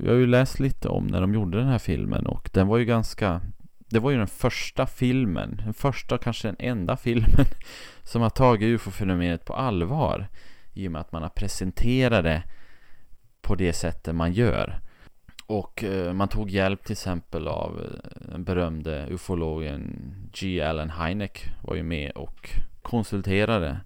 jag 0.05 0.13
har 0.13 0.19
ju 0.19 0.27
läst 0.27 0.61
lite 0.61 0.89
om 0.89 1.07
när 1.07 1.21
de 1.21 1.35
gjorde 1.35 1.59
den 1.59 1.69
här 1.69 1.79
filmen 1.79 2.27
och 2.27 2.51
den 2.53 2.67
var 2.67 2.79
ju 2.79 2.85
ganska 2.85 3.41
det 3.89 3.99
var 3.99 4.11
ju 4.11 4.17
den 4.17 4.27
första 4.27 4.87
filmen, 4.87 5.61
den 5.65 5.75
första 5.75 6.19
kanske 6.19 6.49
den 6.49 6.57
enda 6.59 6.97
filmen 6.97 7.47
som 8.03 8.23
har 8.23 8.31
tagit 8.31 8.67
ufo-fenomenet 8.67 9.45
på 9.45 9.55
allvar 9.55 10.29
i 10.75 10.89
och 10.89 10.93
med 10.93 11.01
att 11.01 11.13
man 11.13 11.23
har 11.23 11.29
presenterat 11.29 12.25
det 12.25 12.43
på 13.43 13.55
det 13.55 13.73
sättet 13.73 14.15
man 14.15 14.33
gör. 14.33 14.81
Och 15.47 15.85
eh, 15.85 16.13
man 16.13 16.29
tog 16.29 16.51
hjälp 16.51 16.85
till 16.85 16.93
exempel 16.93 17.49
av 17.49 17.81
eh, 17.81 18.31
den 18.31 18.45
berömde 18.45 19.07
ufologen 19.11 20.15
G. 20.33 20.63
Allen 20.63 20.91
Hynek 20.91 21.45
var 21.63 21.75
ju 21.75 21.83
med 21.83 22.11
och 22.11 22.51
konsulterade 22.83 23.81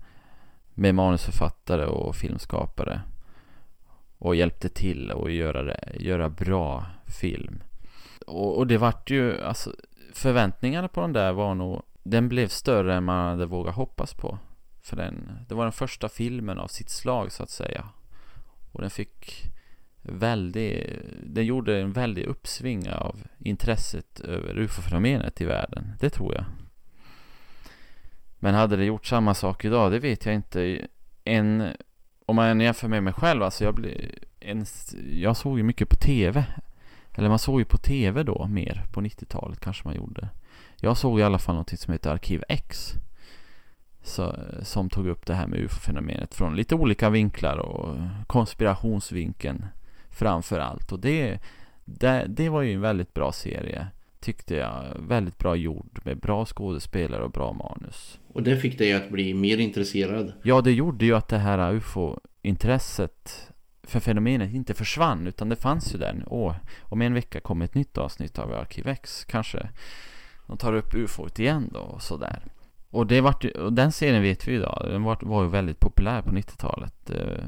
med 0.74 0.94
manusförfattare 0.94 1.86
och 1.86 2.16
filmskapare 2.16 3.00
och 4.18 4.36
hjälpte 4.36 4.68
till 4.68 5.10
att 5.10 5.32
göra, 5.32 5.62
det, 5.62 5.96
göra 6.00 6.28
bra 6.28 6.86
film. 7.06 7.62
Och, 8.26 8.58
och 8.58 8.66
det 8.66 8.78
vart 8.78 9.10
ju, 9.10 9.42
alltså 9.42 9.72
förväntningarna 10.12 10.88
på 10.88 11.00
den 11.00 11.12
där 11.12 11.32
var 11.32 11.54
nog, 11.54 11.82
den 12.02 12.28
blev 12.28 12.48
större 12.48 12.94
än 12.94 13.04
man 13.04 13.28
hade 13.28 13.46
vågat 13.46 13.74
hoppas 13.74 14.14
på. 14.14 14.38
För 14.82 14.96
den, 14.96 15.30
det 15.48 15.54
var 15.54 15.64
den 15.64 15.72
första 15.72 16.08
filmen 16.08 16.58
av 16.58 16.66
sitt 16.66 16.90
slag 16.90 17.32
så 17.32 17.42
att 17.42 17.50
säga. 17.50 17.88
Och 18.72 18.80
den 18.80 18.90
fick 18.90 19.50
väldigt, 20.12 20.86
den 21.22 21.46
gjorde 21.46 21.80
en 21.80 21.92
väldig 21.92 22.24
uppsving 22.24 22.90
av 22.90 23.22
intresset 23.38 24.20
över 24.20 24.58
ufo-fenomenet 24.58 25.40
i 25.40 25.44
världen. 25.44 25.92
Det 26.00 26.10
tror 26.10 26.34
jag. 26.34 26.44
Men 28.38 28.54
hade 28.54 28.76
det 28.76 28.84
gjort 28.84 29.06
samma 29.06 29.34
sak 29.34 29.64
idag, 29.64 29.92
det 29.92 29.98
vet 29.98 30.26
jag 30.26 30.34
inte. 30.34 30.86
En 31.24 31.72
om 32.28 32.36
man 32.36 32.60
jämför 32.60 32.88
med 32.88 33.02
mig 33.02 33.12
själv, 33.12 33.42
alltså 33.42 33.64
jag, 33.64 33.74
blev 33.74 33.92
en, 34.40 34.66
jag 35.10 35.36
såg 35.36 35.58
ju 35.58 35.64
mycket 35.64 35.88
på 35.88 35.96
TV. 35.96 36.44
Eller 37.14 37.28
man 37.28 37.38
såg 37.38 37.60
ju 37.60 37.64
på 37.64 37.76
TV 37.76 38.22
då 38.22 38.46
mer, 38.46 38.84
på 38.92 39.00
90-talet 39.00 39.60
kanske 39.60 39.88
man 39.88 39.96
gjorde. 39.96 40.28
Jag 40.76 40.96
såg 40.96 41.20
i 41.20 41.22
alla 41.22 41.38
fall 41.38 41.54
något 41.54 41.78
som 41.78 41.92
heter 41.92 42.10
Arkiv 42.10 42.42
X. 42.48 42.92
Så, 44.02 44.36
som 44.62 44.90
tog 44.90 45.06
upp 45.06 45.26
det 45.26 45.34
här 45.34 45.46
med 45.46 45.58
ufo-fenomenet 45.58 46.34
från 46.34 46.56
lite 46.56 46.74
olika 46.74 47.10
vinklar 47.10 47.58
och 47.58 47.96
konspirationsvinkeln 48.26 49.66
framför 50.18 50.58
allt. 50.58 50.92
Och 50.92 51.00
det, 51.00 51.38
det, 51.84 52.24
det 52.28 52.48
var 52.48 52.62
ju 52.62 52.72
en 52.72 52.80
väldigt 52.80 53.14
bra 53.14 53.32
serie 53.32 53.86
tyckte 54.20 54.54
jag. 54.54 54.84
Väldigt 55.08 55.38
bra 55.38 55.56
gjord 55.56 56.00
med 56.04 56.18
bra 56.18 56.44
skådespelare 56.44 57.22
och 57.22 57.30
bra 57.30 57.52
manus. 57.52 58.18
Och 58.32 58.42
det 58.42 58.56
fick 58.56 58.78
dig 58.78 58.92
att 58.92 59.10
bli 59.10 59.34
mer 59.34 59.58
intresserad? 59.58 60.32
Ja, 60.42 60.60
det 60.60 60.72
gjorde 60.72 61.04
ju 61.04 61.14
att 61.16 61.28
det 61.28 61.38
här 61.38 61.72
ufo-intresset 61.72 63.52
för 63.82 64.00
fenomenet 64.00 64.54
inte 64.54 64.74
försvann 64.74 65.26
utan 65.26 65.48
det 65.48 65.56
fanns 65.56 65.94
ju 65.94 65.98
där. 65.98 66.24
Åh, 66.26 66.54
om 66.82 67.02
en 67.02 67.14
vecka 67.14 67.40
kommer 67.40 67.64
ett 67.64 67.74
nytt 67.74 67.98
avsnitt 67.98 68.38
av 68.38 68.52
Arkivex 68.52 69.24
kanske. 69.24 69.68
De 70.46 70.56
tar 70.56 70.74
upp 70.74 70.94
ufot 70.94 71.38
igen 71.38 71.70
då 71.72 71.80
och 71.80 72.02
sådär. 72.02 72.42
Och, 72.90 73.06
det 73.06 73.20
vart, 73.20 73.44
och 73.44 73.72
den 73.72 73.92
serien 73.92 74.22
vet 74.22 74.48
vi 74.48 74.54
idag, 74.54 74.86
den 74.90 75.02
var, 75.02 75.18
var 75.22 75.42
ju 75.42 75.48
väldigt 75.48 75.80
populär 75.80 76.22
på 76.22 76.30
90-talet. 76.30 77.10
Eh, 77.10 77.44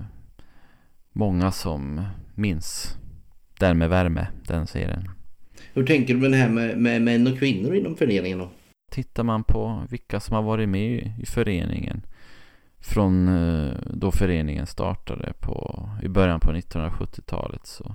många 1.13 1.53
som 1.53 2.05
minns 2.41 2.99
Den 3.59 3.79
med 3.79 3.91
värme, 3.91 4.27
den 4.47 4.67
serien. 4.67 5.11
Hur 5.73 5.87
tänker 5.87 6.15
du 6.15 6.21
med 6.21 6.31
det 6.31 6.37
här 6.37 6.49
med, 6.49 6.79
med 6.79 7.03
män 7.03 7.27
och 7.27 7.39
kvinnor 7.39 7.75
inom 7.75 7.97
föreningen 7.97 8.39
då? 8.39 8.51
Tittar 8.91 9.23
man 9.23 9.45
på 9.45 9.83
vilka 9.91 10.21
som 10.21 10.35
har 10.35 10.43
varit 10.43 10.69
med 10.69 11.13
i 11.21 11.27
föreningen 11.27 12.03
från 12.81 13.29
eh, 13.29 13.73
då 13.91 14.11
föreningen 14.11 14.67
startade 14.67 15.33
på, 15.41 15.89
i 16.03 16.09
början 16.09 16.41
på 16.41 16.53
1970-talet 16.53 17.67
så 17.67 17.95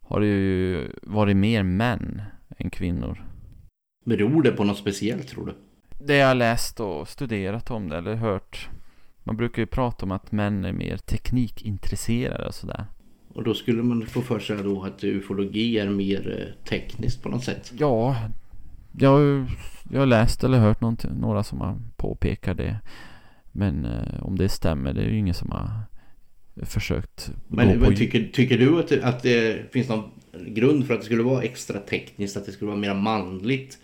har 0.00 0.20
det 0.20 0.26
ju 0.26 0.88
varit 1.02 1.36
mer 1.36 1.62
män 1.62 2.22
än 2.58 2.70
kvinnor. 2.70 3.24
Beror 4.04 4.42
det 4.42 4.52
på 4.52 4.64
något 4.64 4.78
speciellt 4.78 5.28
tror 5.28 5.46
du? 5.46 5.54
Det 6.06 6.16
jag 6.16 6.36
läst 6.36 6.80
och 6.80 7.08
studerat 7.08 7.70
om 7.70 7.88
det 7.88 7.96
eller 7.96 8.14
hört. 8.14 8.68
Man 9.22 9.36
brukar 9.36 9.62
ju 9.62 9.66
prata 9.66 10.06
om 10.06 10.12
att 10.12 10.32
män 10.32 10.64
är 10.64 10.72
mer 10.72 10.96
teknikintresserade 10.96 12.46
och 12.46 12.54
sådär. 12.54 12.86
Och 13.36 13.44
då 13.44 13.54
skulle 13.54 13.82
man 13.82 14.06
få 14.06 14.22
för 14.22 14.38
sig 14.38 14.56
då 14.62 14.82
att 14.82 15.04
ufologi 15.04 15.78
är 15.78 15.90
mer 15.90 16.38
eh, 16.40 16.68
tekniskt 16.68 17.22
på 17.22 17.28
något 17.28 17.44
sätt. 17.44 17.72
Ja, 17.78 18.16
jag, 18.98 19.46
jag 19.90 19.98
har 19.98 20.06
läst 20.06 20.44
eller 20.44 20.58
hört 20.58 20.80
några 21.20 21.42
som 21.42 21.60
har 21.60 21.78
påpekat 21.96 22.56
det. 22.56 22.78
Men 23.52 23.84
eh, 23.84 24.22
om 24.22 24.38
det 24.38 24.48
stämmer, 24.48 24.92
det 24.92 25.00
är 25.00 25.08
ju 25.08 25.18
ingen 25.18 25.34
som 25.34 25.50
har 25.50 25.70
försökt 26.62 27.32
Men, 27.48 27.78
men 27.78 27.96
tycker, 27.96 28.28
tycker 28.32 28.58
du 28.58 28.78
att 28.78 28.88
det, 28.88 29.02
att 29.02 29.22
det 29.22 29.72
finns 29.72 29.88
någon 29.88 30.10
grund 30.46 30.86
för 30.86 30.94
att 30.94 31.00
det 31.00 31.06
skulle 31.06 31.22
vara 31.22 31.42
extra 31.42 31.80
tekniskt? 31.80 32.36
Att 32.36 32.46
det 32.46 32.52
skulle 32.52 32.68
vara 32.68 32.80
mer 32.80 32.94
manligt? 32.94 33.78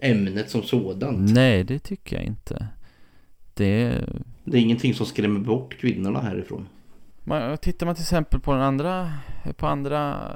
Ämnet 0.00 0.50
som 0.50 0.62
sådant? 0.62 1.34
Nej, 1.34 1.64
det 1.64 1.78
tycker 1.78 2.16
jag 2.16 2.24
inte. 2.24 2.66
Det... 3.54 4.04
Det 4.44 4.56
är 4.58 4.62
ingenting 4.62 4.94
som 4.94 5.06
skrämmer 5.06 5.40
bort 5.40 5.76
kvinnorna 5.78 6.20
härifrån? 6.20 6.66
Man, 7.30 7.58
tittar 7.58 7.86
man 7.86 7.94
till 7.94 8.02
exempel 8.02 8.40
på 8.40 8.52
den 8.52 8.62
andra, 8.62 9.12
på 9.56 9.66
andra 9.66 10.30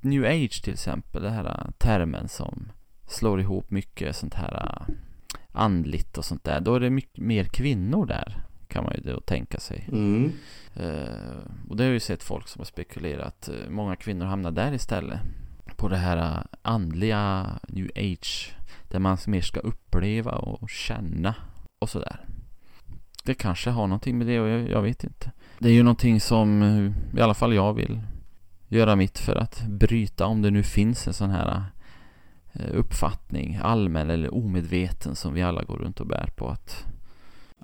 New 0.00 0.24
Age 0.24 0.62
till 0.64 0.72
exempel, 0.72 1.22
det 1.22 1.30
här 1.30 1.44
äh, 1.44 1.70
termen 1.78 2.28
som 2.28 2.72
slår 3.06 3.40
ihop 3.40 3.70
mycket 3.70 4.16
sånt 4.16 4.34
här 4.34 4.54
äh, 4.54 4.94
andligt 5.52 6.18
och 6.18 6.24
sånt 6.24 6.44
där. 6.44 6.60
Då 6.60 6.74
är 6.74 6.80
det 6.80 6.90
mycket 6.90 7.24
mer 7.24 7.44
kvinnor 7.44 8.06
där 8.06 8.42
kan 8.68 8.84
man 8.84 8.94
ju 8.94 9.12
då 9.12 9.20
tänka 9.20 9.60
sig. 9.60 9.88
Mm. 9.92 10.32
Uh, 10.80 11.68
och 11.68 11.76
det 11.76 11.84
har 11.84 11.90
ju 11.90 12.00
sett 12.00 12.22
folk 12.22 12.48
som 12.48 12.60
har 12.60 12.66
spekulerat. 12.66 13.48
Uh, 13.52 13.70
många 13.70 13.96
kvinnor 13.96 14.26
hamnar 14.26 14.50
där 14.50 14.72
istället. 14.72 15.20
På 15.76 15.88
det 15.88 15.96
här 15.96 16.16
uh, 16.16 16.44
andliga 16.62 17.46
new 17.68 17.90
age. 17.96 18.56
Där 18.88 18.98
man 18.98 19.18
mer 19.26 19.40
ska 19.40 19.60
uppleva 19.60 20.32
och 20.32 20.70
känna 20.70 21.34
och 21.78 21.90
sådär. 21.90 22.26
Det 23.24 23.34
kanske 23.34 23.70
har 23.70 23.86
någonting 23.86 24.18
med 24.18 24.26
det 24.26 24.40
och 24.40 24.48
jag, 24.48 24.70
jag 24.70 24.82
vet 24.82 25.04
inte. 25.04 25.32
Det 25.58 25.68
är 25.68 25.72
ju 25.72 25.82
någonting 25.82 26.20
som 26.20 26.62
i 27.16 27.20
alla 27.20 27.34
fall 27.34 27.54
jag 27.54 27.74
vill 27.74 28.00
göra 28.68 28.96
mitt 28.96 29.18
för 29.18 29.36
att 29.36 29.66
bryta 29.68 30.26
om 30.26 30.42
det 30.42 30.50
nu 30.50 30.62
finns 30.62 31.06
en 31.06 31.14
sån 31.14 31.30
här 31.30 31.62
eh, 32.52 32.74
uppfattning, 32.74 33.58
allmän 33.62 34.10
eller 34.10 34.34
omedveten 34.34 35.14
som 35.14 35.34
vi 35.34 35.42
alla 35.42 35.62
går 35.64 35.76
runt 35.76 36.00
och 36.00 36.06
bär 36.06 36.28
på 36.36 36.48
att 36.48 36.84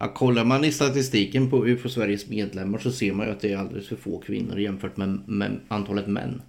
Ja, 0.03 0.09
kollar 0.15 0.45
man 0.45 0.65
i 0.65 0.73
statistiken 0.73 1.51
på 1.51 1.67
UFO 1.67 1.89
Sveriges 1.89 2.29
medlemmar 2.29 2.79
så 2.79 2.93
ser 2.93 3.13
man 3.13 3.27
ju 3.27 3.33
att 3.33 3.41
det 3.41 3.53
är 3.53 3.57
alldeles 3.57 3.89
för 3.89 3.97
få 3.97 4.19
kvinnor 4.19 4.59
jämfört 4.59 4.97
med, 4.97 5.29
med 5.29 5.61
antalet 5.69 6.07
män. 6.07 6.43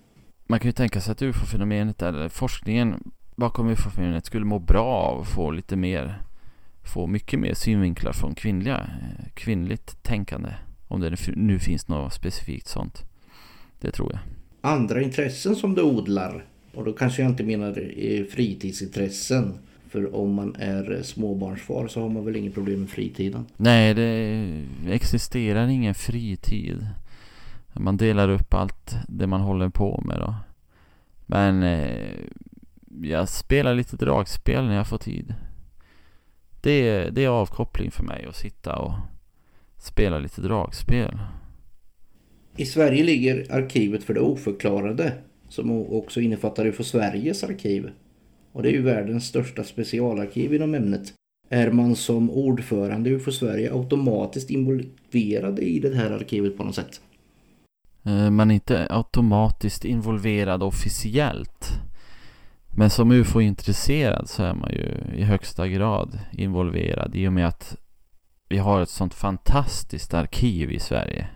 Man 0.48 0.60
kan 0.60 0.68
ju 0.68 0.74
tänka 0.74 1.02
sig 1.02 1.12
att 1.12 1.22
UFO-fenomenet 1.22 2.02
eller 2.02 2.30
forskningen 2.30 3.12
bakom 3.36 3.68
UFO-fenomenet 3.68 4.26
skulle 4.26 4.46
må 4.46 4.60
bra 4.60 4.86
av 4.86 5.22
att 5.22 5.28
få 5.28 5.52
lite 5.52 5.76
mer, 5.76 6.22
få 6.84 7.08
mycket 7.08 7.40
mer 7.40 7.54
synvinklar 7.54 8.14
från 8.14 8.36
kvinnliga, 8.36 8.78
eh, 8.78 9.26
kvinnligt 9.34 10.04
tänkande. 10.04 10.50
Om 10.92 11.02
det 11.02 11.18
nu 11.36 11.60
finns 11.60 11.88
något 11.88 12.14
specifikt 12.14 12.68
sånt. 12.68 13.04
Det 13.80 13.92
tror 13.92 14.12
jag. 14.12 14.20
Andra 14.62 15.02
intressen 15.02 15.56
som 15.56 15.76
du 15.76 15.82
odlar. 15.82 16.46
Och 16.74 16.86
då 16.86 16.94
kanske 16.94 17.22
jag 17.22 17.32
inte 17.32 17.44
menar 17.44 17.74
fritidsintressen. 18.30 19.54
För 19.90 20.16
om 20.16 20.34
man 20.34 20.56
är 20.60 21.02
småbarnsfar 21.04 21.88
så 21.88 22.02
har 22.02 22.10
man 22.10 22.26
väl 22.26 22.36
inget 22.36 22.54
problem 22.54 22.80
med 22.80 22.90
fritiden? 22.90 23.46
Nej, 23.58 23.94
det 23.94 24.66
existerar 24.90 25.68
ingen 25.68 25.96
fritid. 25.96 26.88
Man 27.74 27.98
delar 27.98 28.30
upp 28.30 28.54
allt 28.54 28.96
det 29.08 29.28
man 29.28 29.42
håller 29.42 29.70
på 29.70 30.02
med 30.06 30.20
då. 30.20 30.36
Men 31.26 31.64
eh, 31.64 32.08
jag 33.02 33.30
spelar 33.30 33.76
lite 33.76 33.96
dragspel 33.96 34.66
när 34.66 34.76
jag 34.76 34.88
får 34.88 34.98
tid. 34.98 35.34
Det 36.62 37.10
det 37.10 37.24
är 37.24 37.30
avkoppling 37.30 37.92
för 37.92 38.04
mig 38.04 38.26
att 38.30 38.36
sitta 38.36 38.76
och 38.76 38.94
spela 39.84 40.20
lite 40.20 40.42
dragspel. 40.42 41.20
I 42.58 42.66
Sverige 42.66 43.04
ligger 43.04 43.52
arkivet 43.52 44.04
för 44.04 44.14
det 44.14 44.20
oförklarade 44.20 45.14
som 45.50 45.72
också 45.72 46.22
innefattar 46.22 46.66
UFO 46.66 46.84
Sveriges 46.84 47.44
arkiv. 47.44 47.90
Och 48.52 48.64
det 48.64 48.70
är 48.70 48.74
ju 48.74 48.82
världens 48.82 49.28
största 49.28 49.64
specialarkiv 49.64 50.54
inom 50.54 50.76
ämnet. 50.76 51.14
Är 51.50 51.72
man 51.72 51.96
som 51.96 52.32
ordförande 52.32 53.10
i 53.10 53.14
UFO 53.14 53.32
Sverige 53.32 53.74
automatiskt 53.74 54.50
involverad 54.50 55.60
i 55.60 55.80
det 55.80 55.96
här 55.96 56.12
arkivet 56.12 56.58
på 56.58 56.64
något 56.64 56.76
sätt? 56.76 57.02
Eh, 58.04 58.30
man 58.30 58.52
är 58.52 58.56
inte 58.56 58.88
automatiskt 58.90 59.86
involverad 59.86 60.64
officiellt. 60.64 61.70
Men 62.76 62.90
som 62.90 63.12
UFO-intresserad 63.12 64.30
så 64.30 64.44
är 64.44 64.54
man 64.54 64.72
ju 64.72 64.98
i 65.16 65.24
högsta 65.24 65.68
grad 65.68 66.20
involverad 66.32 67.16
i 67.16 67.28
och 67.28 67.34
med 67.34 67.48
att 67.48 67.78
vi 68.52 68.58
har 68.58 68.82
ett 68.82 68.90
sånt 68.90 69.14
fantastiskt 69.14 70.14
arkiv 70.14 70.72
i 70.72 70.80
Sverige. 70.80 71.28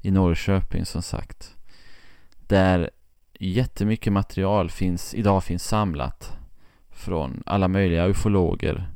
I 0.00 0.10
Norrköping 0.10 0.84
som 0.84 1.02
sagt. 1.02 1.56
Där 2.46 2.90
jättemycket 3.38 4.12
material 4.12 4.70
finns, 4.70 5.14
idag 5.14 5.44
finns 5.44 5.64
samlat 5.64 6.36
från 6.90 7.42
alla 7.46 7.68
möjliga 7.68 8.06
ufologer 8.06 8.90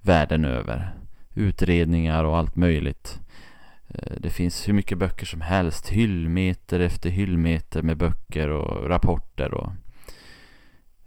världen 0.00 0.44
över. 0.44 0.94
Utredningar 1.34 2.24
och 2.24 2.36
allt 2.36 2.56
möjligt. 2.56 3.20
Eh, 3.88 4.16
det 4.18 4.30
finns 4.30 4.68
hur 4.68 4.72
mycket 4.72 4.98
böcker 4.98 5.26
som 5.26 5.40
helst. 5.40 5.88
Hyllmeter 5.88 6.80
efter 6.80 7.10
hyllmeter 7.10 7.82
med 7.82 7.96
böcker 7.96 8.48
och 8.48 8.88
rapporter. 8.88 9.54
Och 9.54 9.72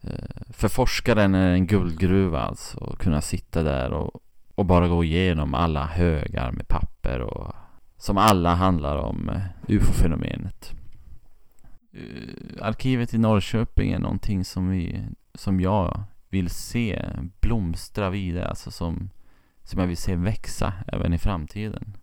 eh, 0.02 0.54
för 0.54 0.68
forskaren 0.68 1.36
är 1.36 1.48
det 1.48 1.54
en 1.54 1.68
guldgruva 1.68 2.42
alltså. 2.42 2.84
Att 2.84 3.00
kunna 3.00 3.22
sitta 3.22 3.64
där 3.64 3.92
och, 3.92 4.22
och 4.60 4.66
bara 4.66 4.88
gå 4.88 5.04
igenom 5.04 5.54
alla 5.54 5.86
högar 5.86 6.52
med 6.52 6.68
papper. 6.68 7.20
och 7.20 7.56
Som 7.98 8.18
alla 8.18 8.56
handlar 8.56 8.98
om 8.98 9.30
eh, 9.30 9.76
ufo-fenomenet. 9.76 10.72
Arkivet 12.62 13.14
i 13.14 13.18
Norrköping 13.18 13.92
är 13.92 14.00
någonting 14.00 14.46
som, 14.46 14.70
vi, 14.70 15.04
som 15.34 15.62
jag 15.62 16.04
vill 16.30 16.50
se 16.50 17.06
blomstra 17.42 18.10
vidare. 18.10 18.48
Alltså 18.48 18.72
som, 18.72 19.10
som 19.64 19.80
jag 19.80 19.88
vill 19.88 19.98
se 19.98 20.16
växa 20.16 20.74
även 20.88 21.14
i 21.14 21.18
framtiden. 21.18 21.98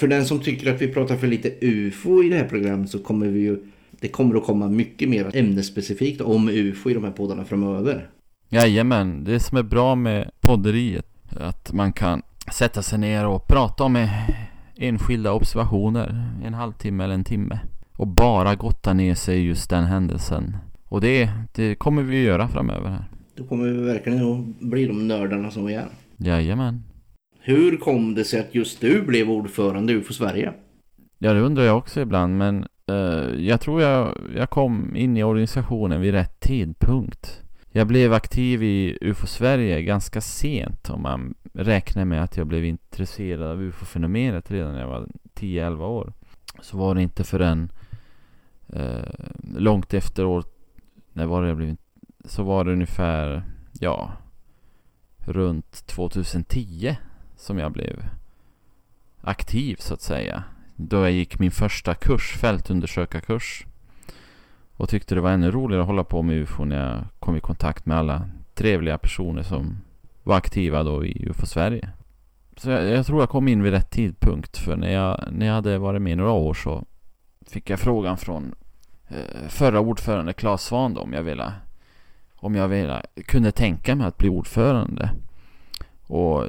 För 0.00 0.08
den 0.08 0.24
som 0.24 0.40
tycker 0.40 0.74
att 0.74 0.82
vi 0.82 0.88
pratar 0.88 1.16
för 1.16 1.26
lite 1.26 1.58
UFO 1.60 2.22
i 2.22 2.28
det 2.28 2.36
här 2.36 2.48
programmet 2.48 2.90
så 2.90 2.98
kommer 2.98 3.26
vi 3.26 3.40
ju 3.40 3.66
det 3.90 4.08
kommer 4.08 4.36
att 4.36 4.44
komma 4.44 4.68
mycket 4.68 5.08
mer 5.08 5.36
ämnesspecifikt 5.36 6.20
om 6.20 6.48
UFO 6.48 6.90
i 6.90 6.94
de 6.94 7.04
här 7.04 7.12
poddarna 7.12 7.44
framöver. 7.44 8.10
Jajamän, 8.48 9.24
det 9.24 9.40
som 9.40 9.58
är 9.58 9.62
bra 9.62 9.94
med 9.94 10.30
podderiet 10.40 11.11
att 11.36 11.72
man 11.72 11.92
kan 11.92 12.22
sätta 12.52 12.82
sig 12.82 12.98
ner 12.98 13.26
och 13.26 13.46
prata 13.46 13.84
om 13.84 14.08
enskilda 14.76 15.32
observationer 15.32 16.32
en 16.44 16.54
halvtimme 16.54 17.04
eller 17.04 17.14
en 17.14 17.24
timme 17.24 17.60
och 17.96 18.06
bara 18.06 18.54
gotta 18.54 18.92
ner 18.92 19.14
sig 19.14 19.38
i 19.38 19.42
just 19.42 19.70
den 19.70 19.84
händelsen. 19.84 20.56
Och 20.88 21.00
det, 21.00 21.30
det 21.54 21.74
kommer 21.74 22.02
vi 22.02 22.22
göra 22.22 22.48
framöver 22.48 22.88
här. 22.88 23.04
Då 23.34 23.44
kommer 23.44 23.68
vi 23.68 23.82
verkligen 23.82 24.32
att 24.32 24.60
bli 24.60 24.86
de 24.86 25.08
nördarna 25.08 25.50
som 25.50 25.66
vi 25.66 25.74
är. 25.74 25.88
Jajamän. 26.16 26.82
Hur 27.40 27.76
kom 27.76 28.14
det 28.14 28.24
sig 28.24 28.40
att 28.40 28.54
just 28.54 28.80
du 28.80 29.02
blev 29.02 29.30
ordförande 29.30 29.92
i 29.92 29.96
UFO 29.96 30.12
Sverige? 30.12 30.52
Ja, 31.18 31.32
det 31.32 31.40
undrar 31.40 31.64
jag 31.64 31.78
också 31.78 32.00
ibland, 32.00 32.38
men 32.38 32.66
uh, 32.90 33.44
jag 33.44 33.60
tror 33.60 33.82
jag, 33.82 34.18
jag 34.36 34.50
kom 34.50 34.96
in 34.96 35.16
i 35.16 35.24
organisationen 35.24 36.00
vid 36.00 36.12
rätt 36.12 36.40
tidpunkt. 36.40 37.41
Jag 37.74 37.86
blev 37.86 38.12
aktiv 38.12 38.62
i 38.62 38.98
UFO 39.00 39.26
Sverige 39.26 39.82
ganska 39.82 40.20
sent 40.20 40.90
om 40.90 41.02
man 41.02 41.34
räknar 41.52 42.04
med 42.04 42.22
att 42.22 42.36
jag 42.36 42.46
blev 42.46 42.64
intresserad 42.64 43.50
av 43.50 43.62
UFO-fenomenet 43.62 44.50
redan 44.50 44.72
när 44.72 44.80
jag 44.80 44.88
var 44.88 45.08
10-11 45.34 45.80
år. 45.80 46.12
Så 46.60 46.76
var 46.76 46.94
det 46.94 47.02
inte 47.02 47.24
förrän 47.24 47.72
eh, 48.68 49.08
långt 49.56 49.94
efter 49.94 50.24
år, 50.24 50.44
när 51.12 51.26
var 51.26 51.42
det 51.42 51.48
jag 51.48 51.56
blev, 51.56 51.76
så 52.24 52.42
var 52.42 52.64
det 52.64 52.72
ungefär, 52.72 53.42
ja, 53.80 54.12
runt 55.18 55.86
2010 55.86 56.96
som 57.36 57.58
jag 57.58 57.72
blev 57.72 58.04
aktiv 59.20 59.76
så 59.78 59.94
att 59.94 60.02
säga. 60.02 60.44
Då 60.76 60.96
jag 60.96 61.12
gick 61.12 61.38
min 61.38 61.50
första 61.50 61.94
kurs, 61.94 62.36
fältundersökarkurs. 62.36 63.66
Och 64.76 64.88
tyckte 64.88 65.14
det 65.14 65.20
var 65.20 65.30
ännu 65.30 65.50
roligare 65.50 65.82
att 65.82 65.88
hålla 65.88 66.04
på 66.04 66.22
med 66.22 66.36
UFO 66.36 66.64
när 66.64 66.90
jag 66.90 67.04
kom 67.18 67.36
i 67.36 67.40
kontakt 67.40 67.86
med 67.86 67.96
alla 67.96 68.22
trevliga 68.54 68.98
personer 68.98 69.42
som 69.42 69.76
var 70.22 70.36
aktiva 70.36 70.82
då 70.82 71.04
i 71.04 71.26
UFO 71.28 71.46
Sverige. 71.46 71.88
Så 72.56 72.70
jag, 72.70 72.84
jag, 72.84 73.06
tror 73.06 73.20
jag 73.20 73.28
kom 73.28 73.48
in 73.48 73.62
vid 73.62 73.72
rätt 73.72 73.90
tidpunkt. 73.90 74.58
För 74.58 74.76
när 74.76 74.92
jag, 74.92 75.28
när 75.32 75.46
jag 75.46 75.54
hade 75.54 75.78
varit 75.78 76.02
med 76.02 76.18
några 76.18 76.32
år 76.32 76.54
så 76.54 76.84
fick 77.46 77.70
jag 77.70 77.80
frågan 77.80 78.16
från 78.16 78.54
eh, 79.08 79.48
förra 79.48 79.80
ordförande 79.80 80.32
Claes 80.32 80.62
Svahn 80.62 80.96
om 80.96 81.12
jag 81.12 81.22
ville 81.22 81.52
om 82.42 82.54
jag 82.54 82.68
ville, 82.68 83.02
kunde 83.26 83.52
tänka 83.52 83.94
mig 83.94 84.06
att 84.06 84.16
bli 84.16 84.28
ordförande. 84.28 85.10
Och 86.06 86.46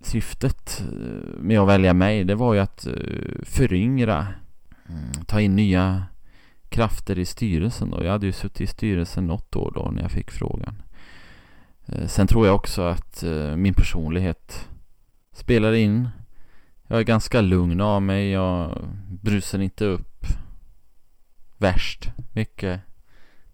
syftet 0.00 0.82
eh, 0.92 1.40
med 1.40 1.60
att 1.60 1.68
välja 1.68 1.94
mig 1.94 2.24
det 2.24 2.34
var 2.34 2.54
ju 2.54 2.60
att 2.60 2.86
eh, 2.86 2.92
föryngra, 3.42 4.26
mm, 4.88 5.24
ta 5.26 5.40
in 5.40 5.56
nya 5.56 6.02
krafter 6.74 7.18
i 7.18 7.24
styrelsen 7.24 7.90
då. 7.90 8.04
Jag 8.04 8.10
hade 8.12 8.26
ju 8.26 8.32
suttit 8.32 8.60
i 8.60 8.66
styrelsen 8.66 9.26
något 9.26 9.56
år 9.56 9.72
då 9.74 9.90
när 9.90 10.02
jag 10.02 10.10
fick 10.10 10.30
frågan. 10.30 10.82
Eh, 11.86 12.06
sen 12.06 12.26
tror 12.26 12.46
jag 12.46 12.54
också 12.54 12.82
att 12.82 13.22
eh, 13.22 13.56
min 13.56 13.74
personlighet 13.74 14.68
spelar 15.32 15.72
in. 15.72 16.08
Jag 16.86 16.98
är 16.98 17.02
ganska 17.02 17.40
lugn 17.40 17.80
av 17.80 18.02
mig. 18.02 18.30
Jag 18.30 18.78
brusar 19.22 19.58
inte 19.58 19.84
upp 19.84 20.26
värst 21.58 22.10
mycket. 22.32 22.80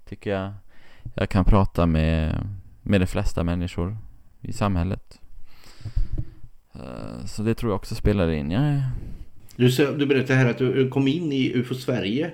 Tycker 0.09 0.31
jag. 0.31 0.53
Jag 1.15 1.29
kan 1.29 1.45
prata 1.45 1.87
med, 1.87 2.47
med 2.83 3.01
de 3.01 3.07
flesta 3.07 3.45
människor 3.45 3.97
i 4.41 4.53
samhället. 4.53 5.21
Eh, 6.73 7.25
så 7.27 7.43
det 7.43 7.55
tror 7.55 7.73
jag 7.73 7.77
också 7.77 7.95
spelar 7.95 8.31
in. 8.31 8.51
Ja. 8.51 8.83
Du, 9.57 9.69
du 9.97 10.07
berättade 10.07 10.39
här 10.39 10.51
att 10.51 10.59
du 10.59 10.89
kom 10.89 11.09
in 11.09 11.33
i 11.33 11.53
UFO 11.55 11.75
Sverige 11.75 12.33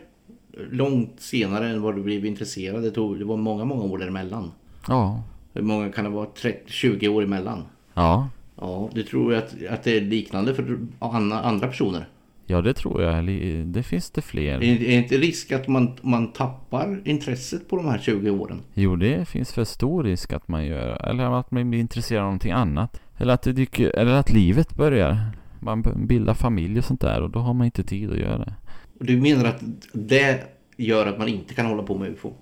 långt 0.71 1.21
senare 1.21 1.69
än 1.69 1.83
vad 1.83 1.97
du 1.97 2.03
blev 2.03 2.27
intresserad. 2.27 2.83
Det, 2.83 2.91
tog, 2.91 3.19
det 3.19 3.25
var 3.25 3.37
många, 3.37 3.65
många 3.65 3.83
år 3.83 3.99
däremellan. 3.99 4.51
Ja. 4.89 5.23
Hur 5.53 5.63
många 5.63 5.93
kan 5.93 6.05
det 6.05 6.11
vara? 6.11 6.27
30, 6.27 6.59
20 6.67 7.09
år 7.09 7.23
emellan? 7.23 7.63
Ja. 7.95 8.29
Ja, 8.61 8.91
det 8.95 9.03
tror 9.03 9.33
jag 9.33 9.43
att, 9.43 9.55
att 9.71 9.83
det 9.83 9.97
är 9.97 10.01
liknande 10.01 10.55
för 10.55 10.79
andra 10.99 11.69
personer. 11.69 12.09
Ja, 12.47 12.63
det 12.63 12.75
tror 12.75 13.03
jag. 13.03 13.25
Det 13.67 13.83
finns 13.83 14.11
det 14.11 14.23
fler. 14.23 14.55
Är 14.55 14.79
det 14.79 14.93
inte 14.93 15.17
risk 15.17 15.53
att 15.53 15.69
man, 15.69 15.91
man 16.03 16.33
tappar 16.33 17.01
intresset 17.05 17.69
på 17.69 17.77
de 17.77 17.87
här 17.87 17.99
20 17.99 18.31
åren? 18.31 18.61
Jo, 18.75 18.97
det 18.97 19.29
finns 19.29 19.53
för 19.53 19.65
stor 19.65 20.05
risk 20.05 20.33
att 20.33 20.49
man 20.49 20.67
gör. 20.67 21.09
Eller 21.09 21.41
att 21.41 21.51
man 21.51 21.71
blir 21.71 21.81
intresserad 21.81 22.21
av 22.21 22.25
någonting 22.25 22.53
annat. 22.53 23.01
Eller 23.17 23.35
att, 23.35 23.43
det 23.43 23.53
dyker, 23.53 23.97
eller 23.97 24.13
att 24.13 24.33
livet 24.33 24.75
börjar. 24.75 25.19
Man 25.61 25.83
bildar 25.97 26.35
familj 26.35 26.79
och 26.79 26.85
sånt 26.85 27.01
där 27.01 27.23
och 27.23 27.31
då 27.31 27.39
har 27.39 27.55
man 27.55 27.65
inte 27.65 27.83
tid 27.83 28.11
att 28.11 28.19
göra 28.19 28.39
det. 28.39 28.55
Och 28.99 29.05
du 29.05 29.21
menar 29.21 29.45
att 29.45 29.63
det 29.93 30.45
gör 30.77 31.07
att 31.07 31.19
man 31.19 31.29
inte 31.29 31.55
kan 31.55 31.67
hålla 31.67 31.83
på 31.83 31.99
med 31.99 32.09
UFO? 32.09 32.33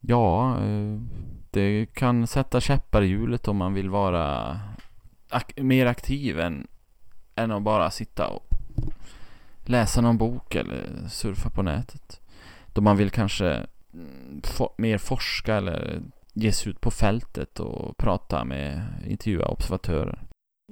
Ja, 0.00 0.58
eh, 0.64 1.00
det 1.50 1.86
kan 1.86 2.26
sätta 2.26 2.60
käppar 2.60 3.02
i 3.02 3.06
hjulet 3.06 3.48
om 3.48 3.56
man 3.56 3.74
vill 3.74 3.90
vara 3.90 4.58
ak 5.30 5.60
mer 5.60 5.86
aktiv 5.86 6.40
än, 6.40 6.66
än 7.34 7.50
att 7.50 7.62
bara 7.62 7.90
sitta 7.90 8.26
och 8.26 8.48
läsa 9.64 10.00
någon 10.00 10.18
bok 10.18 10.54
eller 10.54 11.08
surfa 11.08 11.50
på 11.50 11.62
nätet. 11.62 12.20
Då 12.72 12.80
man 12.80 12.96
vill 12.96 13.10
kanske 13.10 13.66
mm, 13.94 14.42
mer 14.78 14.98
forska 14.98 15.54
eller 15.54 16.02
ge 16.32 16.52
sig 16.52 16.70
ut 16.70 16.80
på 16.80 16.90
fältet 16.90 17.60
och 17.60 17.96
prata 17.96 18.44
med, 18.44 18.82
intervjua 19.06 19.46
observatörer. 19.46 20.22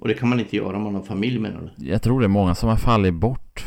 Och 0.01 0.07
det 0.07 0.13
kan 0.13 0.29
man 0.29 0.39
inte 0.39 0.55
göra 0.55 0.77
om 0.77 0.83
man 0.83 0.95
har 0.95 1.01
familj 1.01 1.39
menar 1.39 1.73
du? 1.75 1.85
Jag 1.85 2.01
tror 2.01 2.19
det 2.19 2.25
är 2.25 2.27
många 2.27 2.55
som 2.55 2.69
har 2.69 2.77
fallit 2.77 3.13
bort. 3.13 3.65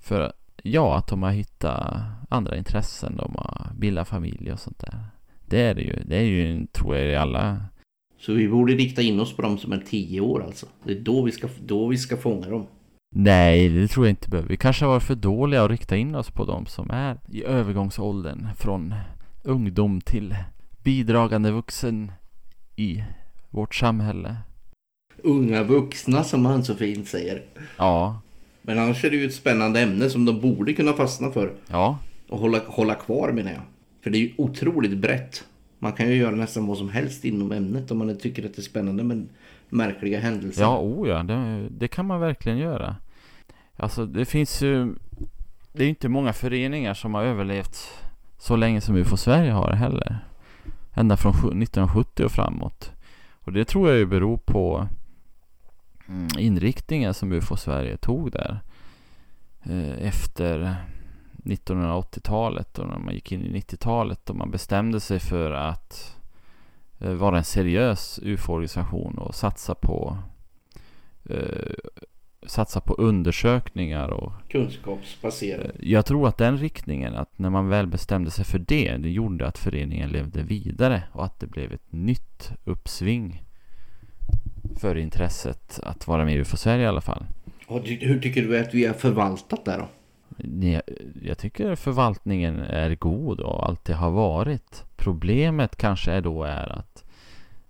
För 0.00 0.32
ja, 0.62 0.96
att 0.96 1.06
de 1.06 1.22
har 1.22 1.30
hittat 1.30 1.92
andra 2.28 2.56
intressen. 2.56 3.16
De 3.16 3.34
har 3.36 3.70
bildat 3.78 4.08
familj 4.08 4.52
och 4.52 4.60
sånt 4.60 4.78
där. 4.78 5.04
Det 5.46 5.60
är 5.60 5.74
det 5.74 5.82
ju. 5.82 6.02
Det 6.06 6.16
är 6.16 6.22
ju, 6.22 6.66
tror 6.66 6.96
jag, 6.96 7.06
i 7.06 7.16
alla... 7.16 7.64
Så 8.18 8.32
vi 8.32 8.48
borde 8.48 8.72
rikta 8.72 9.02
in 9.02 9.20
oss 9.20 9.36
på 9.36 9.42
de 9.42 9.58
som 9.58 9.72
är 9.72 9.82
tio 9.90 10.20
år 10.20 10.44
alltså? 10.44 10.66
Det 10.84 10.92
är 10.92 11.00
då 11.00 11.22
vi 11.22 11.32
ska, 11.32 11.48
då 11.66 11.86
vi 11.86 11.98
ska 11.98 12.16
fånga 12.16 12.48
dem? 12.48 12.66
Nej, 13.14 13.68
det 13.68 13.88
tror 13.88 14.06
jag 14.06 14.12
inte 14.12 14.28
behöver. 14.28 14.48
Vi 14.48 14.56
kanske 14.56 14.86
varit 14.86 15.02
för 15.02 15.14
dåliga 15.14 15.64
att 15.64 15.70
rikta 15.70 15.96
in 15.96 16.14
oss 16.14 16.30
på 16.30 16.44
de 16.44 16.66
som 16.66 16.90
är 16.90 17.18
i 17.28 17.44
övergångsåldern 17.44 18.48
från 18.56 18.94
ungdom 19.42 20.00
till 20.00 20.36
bidragande 20.82 21.50
vuxen 21.50 22.12
i 22.76 23.04
vårt 23.50 23.74
samhälle. 23.74 24.36
Unga 25.16 25.62
vuxna 25.62 26.24
som 26.24 26.46
han 26.46 26.64
så 26.64 26.74
fint 26.74 27.08
säger. 27.08 27.42
Ja, 27.76 28.20
Men 28.62 28.78
annars 28.78 29.04
är 29.04 29.10
det 29.10 29.16
ju 29.16 29.26
ett 29.26 29.34
spännande 29.34 29.80
ämne 29.80 30.10
som 30.10 30.24
de 30.24 30.40
borde 30.40 30.72
kunna 30.72 30.92
fastna 30.92 31.30
för. 31.30 31.52
ja, 31.70 31.98
Och 32.28 32.38
hålla, 32.38 32.60
hålla 32.66 32.94
kvar 32.94 33.32
menar 33.32 33.50
jag. 33.52 33.62
För 34.02 34.10
det 34.10 34.18
är 34.18 34.20
ju 34.20 34.32
otroligt 34.38 34.96
brett. 34.98 35.44
Man 35.78 35.92
kan 35.92 36.08
ju 36.08 36.14
göra 36.14 36.34
nästan 36.36 36.66
vad 36.66 36.78
som 36.78 36.88
helst 36.90 37.24
inom 37.24 37.52
ämnet 37.52 37.90
om 37.90 37.98
man 37.98 38.18
tycker 38.18 38.46
att 38.46 38.54
det 38.54 38.60
är 38.60 38.62
spännande 38.62 39.02
med 39.02 39.28
märkliga 39.68 40.20
händelser. 40.20 40.62
ja, 40.62 40.78
oh 40.78 41.08
ja, 41.08 41.22
det, 41.22 41.68
det 41.70 41.88
kan 41.88 42.06
man 42.06 42.20
verkligen 42.20 42.58
göra. 42.58 42.96
Alltså 43.76 44.06
det 44.06 44.24
finns 44.24 44.62
ju, 44.62 44.94
det 45.72 45.82
är 45.82 45.84
ju 45.84 45.88
inte 45.88 46.08
många 46.08 46.32
föreningar 46.32 46.94
som 46.94 47.14
har 47.14 47.22
överlevt 47.24 47.76
så 48.38 48.56
länge 48.56 48.80
som 48.80 48.96
UFO 48.96 49.16
Sverige 49.16 49.52
har 49.52 49.72
heller. 49.72 50.18
Ända 50.94 51.16
från 51.16 51.32
sju- 51.32 51.38
1970 51.48 52.24
och 52.24 52.32
framåt. 52.32 52.92
Och 53.40 53.52
det 53.52 53.64
tror 53.64 53.88
jag 53.88 53.98
ju 53.98 54.06
beror 54.06 54.36
på 54.36 54.88
inriktningen 56.38 57.14
som 57.14 57.32
UFO 57.32 57.56
Sverige 57.56 57.96
tog 57.96 58.32
där. 58.32 58.60
Eh, 59.62 60.06
efter 60.06 60.76
1980-talet 61.44 62.78
och 62.78 62.88
när 62.88 62.98
man 62.98 63.14
gick 63.14 63.32
in 63.32 63.42
i 63.42 63.60
90-talet 63.60 64.30
och 64.30 64.36
man 64.36 64.50
bestämde 64.50 65.00
sig 65.00 65.20
för 65.20 65.50
att 65.50 66.16
eh, 66.98 67.12
vara 67.12 67.38
en 67.38 67.44
seriös 67.44 68.20
UFO-organisation 68.22 69.18
och 69.18 69.34
satsa 69.34 69.74
på 69.74 70.18
eh, 71.24 71.74
satsa 72.46 72.80
på 72.80 72.94
undersökningar 72.94 74.08
och 74.08 74.32
Kunskapsbaserad. 74.48 75.70
jag 75.80 76.06
tror 76.06 76.28
att 76.28 76.36
den 76.36 76.58
riktningen, 76.58 77.14
att 77.14 77.38
när 77.38 77.50
man 77.50 77.68
väl 77.68 77.86
bestämde 77.86 78.30
sig 78.30 78.44
för 78.44 78.58
det, 78.58 78.96
det 78.96 79.10
gjorde 79.10 79.46
att 79.46 79.58
föreningen 79.58 80.10
levde 80.10 80.42
vidare 80.42 81.02
och 81.12 81.24
att 81.24 81.40
det 81.40 81.46
blev 81.46 81.72
ett 81.72 81.92
nytt 81.92 82.52
uppsving 82.64 83.42
för 84.80 84.96
intresset 84.96 85.80
att 85.82 86.06
vara 86.06 86.24
med 86.24 86.34
i 86.34 86.38
UFO 86.38 86.56
Sverige 86.56 86.84
i 86.84 86.86
alla 86.86 87.00
fall. 87.00 87.24
Och 87.66 87.80
hur 87.80 88.20
tycker 88.20 88.42
du 88.42 88.58
att 88.58 88.74
vi 88.74 88.86
har 88.86 88.94
förvaltat 88.94 89.64
det 89.64 89.76
då? 89.76 89.88
Jag 91.22 91.38
tycker 91.38 91.74
förvaltningen 91.74 92.58
är 92.58 92.94
god 92.94 93.40
och 93.40 93.68
alltid 93.68 93.94
har 93.94 94.10
varit. 94.10 94.84
Problemet 94.96 95.76
kanske 95.76 96.12
är 96.12 96.20
då 96.20 96.44
är 96.44 96.78
att 96.78 97.04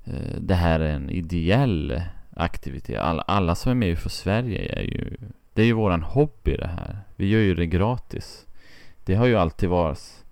eh, 0.05 0.41
det 0.41 0.55
här 0.55 0.81
är 0.81 0.95
en 0.95 1.11
ideell 1.11 2.03
aktivitet. 2.37 2.99
Alla, 3.01 3.23
alla 3.23 3.55
som 3.55 3.71
är 3.71 3.75
med 3.75 3.89
i 3.89 3.93
UFO 3.93 4.09
Sverige 4.09 4.79
är 4.79 4.83
ju 4.83 5.17
Det 5.55 5.63
är 5.63 5.67
ju 5.67 5.73
våran 5.73 6.03
hobby 6.03 6.57
det 6.57 6.67
här. 6.67 6.99
Vi 7.17 7.29
gör 7.29 7.41
ju 7.41 7.55
det 7.55 7.67
gratis. 7.67 8.47
Det 9.05 9.15
har 9.15 9.27
ju 9.27 9.37
alltid 9.37 9.69
varit 9.69 10.25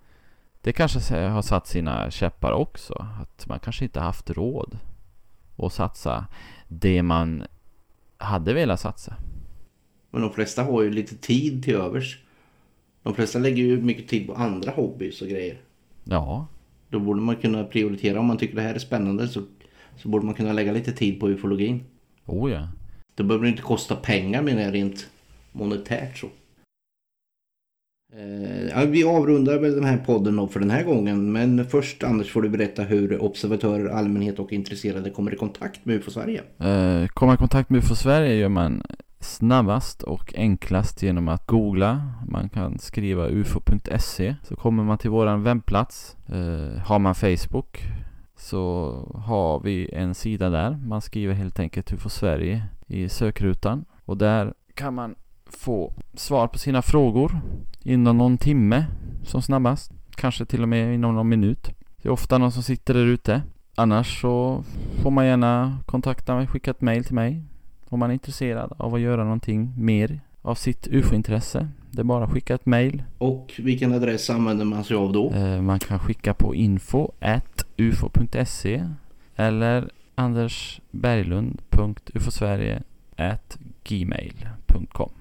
Det 0.61 0.73
kanske 0.73 1.15
har 1.15 1.41
satt 1.41 1.67
sina 1.67 2.11
käppar 2.11 2.51
också. 2.51 3.07
Att 3.21 3.47
man 3.47 3.59
kanske 3.59 3.85
inte 3.85 3.99
haft 3.99 4.29
råd 4.29 4.77
att 5.57 5.73
satsa 5.73 6.25
det 6.73 7.03
man 7.03 7.43
hade 8.17 8.53
velat 8.53 8.79
satsa. 8.79 9.15
Men 10.11 10.21
de 10.21 10.33
flesta 10.33 10.63
har 10.63 10.81
ju 10.81 10.91
lite 10.91 11.15
tid 11.15 11.63
till 11.63 11.75
övers. 11.75 12.19
De 13.03 13.15
flesta 13.15 13.39
lägger 13.39 13.63
ju 13.63 13.81
mycket 13.81 14.07
tid 14.07 14.27
på 14.27 14.33
andra 14.33 14.71
hobbys 14.71 15.21
och 15.21 15.27
grejer. 15.27 15.57
Ja, 16.03 16.47
Då 16.89 16.99
borde 16.99 17.21
man 17.21 17.35
kunna 17.35 17.63
prioritera. 17.63 18.19
Om 18.19 18.25
man 18.25 18.37
tycker 18.37 18.55
det 18.55 18.61
här 18.61 18.75
är 18.75 18.79
spännande 18.79 19.27
så, 19.27 19.43
så 19.97 20.09
borde 20.09 20.25
man 20.25 20.35
kunna 20.35 20.53
lägga 20.53 20.71
lite 20.71 20.91
tid 20.91 21.19
på 21.19 21.29
ufologin. 21.29 21.83
oh 22.25 22.51
ja. 22.51 22.67
Det 23.15 23.23
behöver 23.23 23.47
inte 23.47 23.61
kosta 23.61 23.95
pengar 23.95 24.41
menar 24.41 24.61
jag 24.61 24.73
rent 24.73 25.09
monetärt 25.51 26.17
så. 26.17 26.27
Eh, 28.17 28.69
ja, 28.69 28.85
vi 28.85 29.03
avrundar 29.03 29.59
väl 29.59 29.75
den 29.75 29.83
här 29.83 29.97
podden 29.97 30.49
för 30.49 30.59
den 30.59 30.71
här 30.71 30.83
gången. 30.83 31.31
Men 31.31 31.65
först 31.65 32.03
Anders 32.03 32.31
får 32.31 32.41
du 32.41 32.49
berätta 32.49 32.83
hur 32.83 33.21
observatörer, 33.21 33.89
allmänhet 33.89 34.39
och 34.39 34.53
intresserade 34.53 35.09
kommer 35.09 35.33
i 35.33 35.35
kontakt 35.35 35.85
med 35.85 35.95
UFO 35.95 36.11
Sverige. 36.11 36.41
Eh, 36.59 37.07
komma 37.07 37.33
i 37.33 37.37
kontakt 37.37 37.69
med 37.69 37.77
UFO 37.77 37.95
Sverige 37.95 38.35
gör 38.35 38.49
man 38.49 38.83
snabbast 39.19 40.03
och 40.03 40.33
enklast 40.35 41.03
genom 41.03 41.27
att 41.27 41.47
googla. 41.47 42.01
Man 42.27 42.49
kan 42.49 42.79
skriva 42.79 43.27
ufo.se 43.27 44.35
så 44.43 44.55
kommer 44.55 44.83
man 44.83 44.97
till 44.97 45.09
våran 45.09 45.43
webbplats. 45.43 46.17
Eh, 46.27 46.81
har 46.81 46.99
man 46.99 47.15
Facebook 47.15 47.79
så 48.35 48.93
har 49.25 49.59
vi 49.59 49.89
en 49.93 50.15
sida 50.15 50.49
där. 50.49 50.79
Man 50.85 51.01
skriver 51.01 51.33
helt 51.33 51.59
enkelt 51.59 51.93
UFO 51.93 52.09
Sverige 52.09 52.63
i 52.87 53.09
sökrutan 53.09 53.85
och 54.05 54.17
där 54.17 54.53
kan 54.75 54.93
man 54.93 55.15
få 55.51 55.93
svar 56.13 56.47
på 56.47 56.57
sina 56.57 56.81
frågor 56.81 57.41
inom 57.83 58.17
någon 58.17 58.37
timme 58.37 58.85
som 59.23 59.41
snabbast. 59.41 59.91
Kanske 60.15 60.45
till 60.45 60.61
och 60.61 60.69
med 60.69 60.93
inom 60.93 61.15
någon 61.15 61.29
minut. 61.29 61.69
Det 62.01 62.09
är 62.09 62.11
ofta 62.11 62.37
någon 62.37 62.51
som 62.51 62.63
sitter 62.63 62.93
där 62.93 63.05
ute. 63.05 63.41
Annars 63.75 64.21
så 64.21 64.63
får 65.01 65.11
man 65.11 65.25
gärna 65.25 65.77
kontakta 65.85 66.35
mig, 66.35 66.47
skicka 66.47 66.71
ett 66.71 66.81
mail 66.81 67.05
till 67.05 67.15
mig 67.15 67.43
om 67.89 67.99
man 67.99 68.09
är 68.09 68.13
intresserad 68.13 68.73
av 68.77 68.95
att 68.95 69.01
göra 69.01 69.23
någonting 69.23 69.73
mer 69.77 70.19
av 70.41 70.55
sitt 70.55 70.87
UFO-intresse. 70.87 71.67
Det 71.91 72.01
är 72.01 72.03
bara 72.03 72.23
att 72.23 72.31
skicka 72.31 72.55
ett 72.55 72.65
mail. 72.65 73.03
Och 73.17 73.53
vilken 73.57 73.93
adress 73.93 74.29
använder 74.29 74.65
man 74.65 74.83
sig 74.83 74.97
av 74.97 75.13
då? 75.13 75.31
Eh, 75.31 75.61
man 75.61 75.79
kan 75.79 75.99
skicka 75.99 76.33
på 76.33 76.55
info 76.55 77.11
ufo.se 77.77 78.85
eller 79.35 79.89
andersberglund.ufosverige 80.15 82.81
gmail.com 83.83 85.11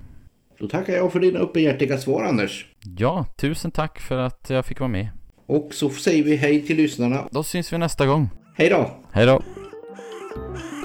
då 0.61 0.69
tackar 0.69 0.93
jag 0.93 1.13
för 1.13 1.21
dina 1.21 1.39
öppenhjärtiga 1.39 1.99
svar 1.99 2.25
Anders. 2.25 2.67
Ja, 2.99 3.27
tusen 3.37 3.71
tack 3.71 4.01
för 4.01 4.19
att 4.19 4.47
jag 4.51 4.67
fick 4.67 4.81
vara 4.81 4.89
med. 4.89 5.09
Och 5.47 5.69
så 5.75 5.91
säger 5.91 6.25
vi 6.25 6.37
hej 6.37 6.67
till 6.67 6.77
lyssnarna. 6.77 7.29
Då 7.31 7.43
syns 7.43 7.73
vi 7.73 7.79
nästa 7.79 8.07
gång. 8.07 8.31
Hej 8.55 8.69
då! 8.69 8.91
Hej 9.13 9.27
då! 9.27 9.43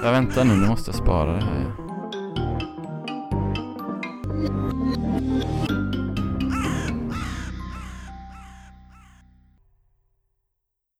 Jag 0.04 0.12
väntar 0.12 0.44
nu, 0.44 0.54
nu 0.54 0.68
måste 0.68 0.92
jag 0.92 0.96
spara 0.96 1.34
det 1.34 1.44
här. 1.44 1.86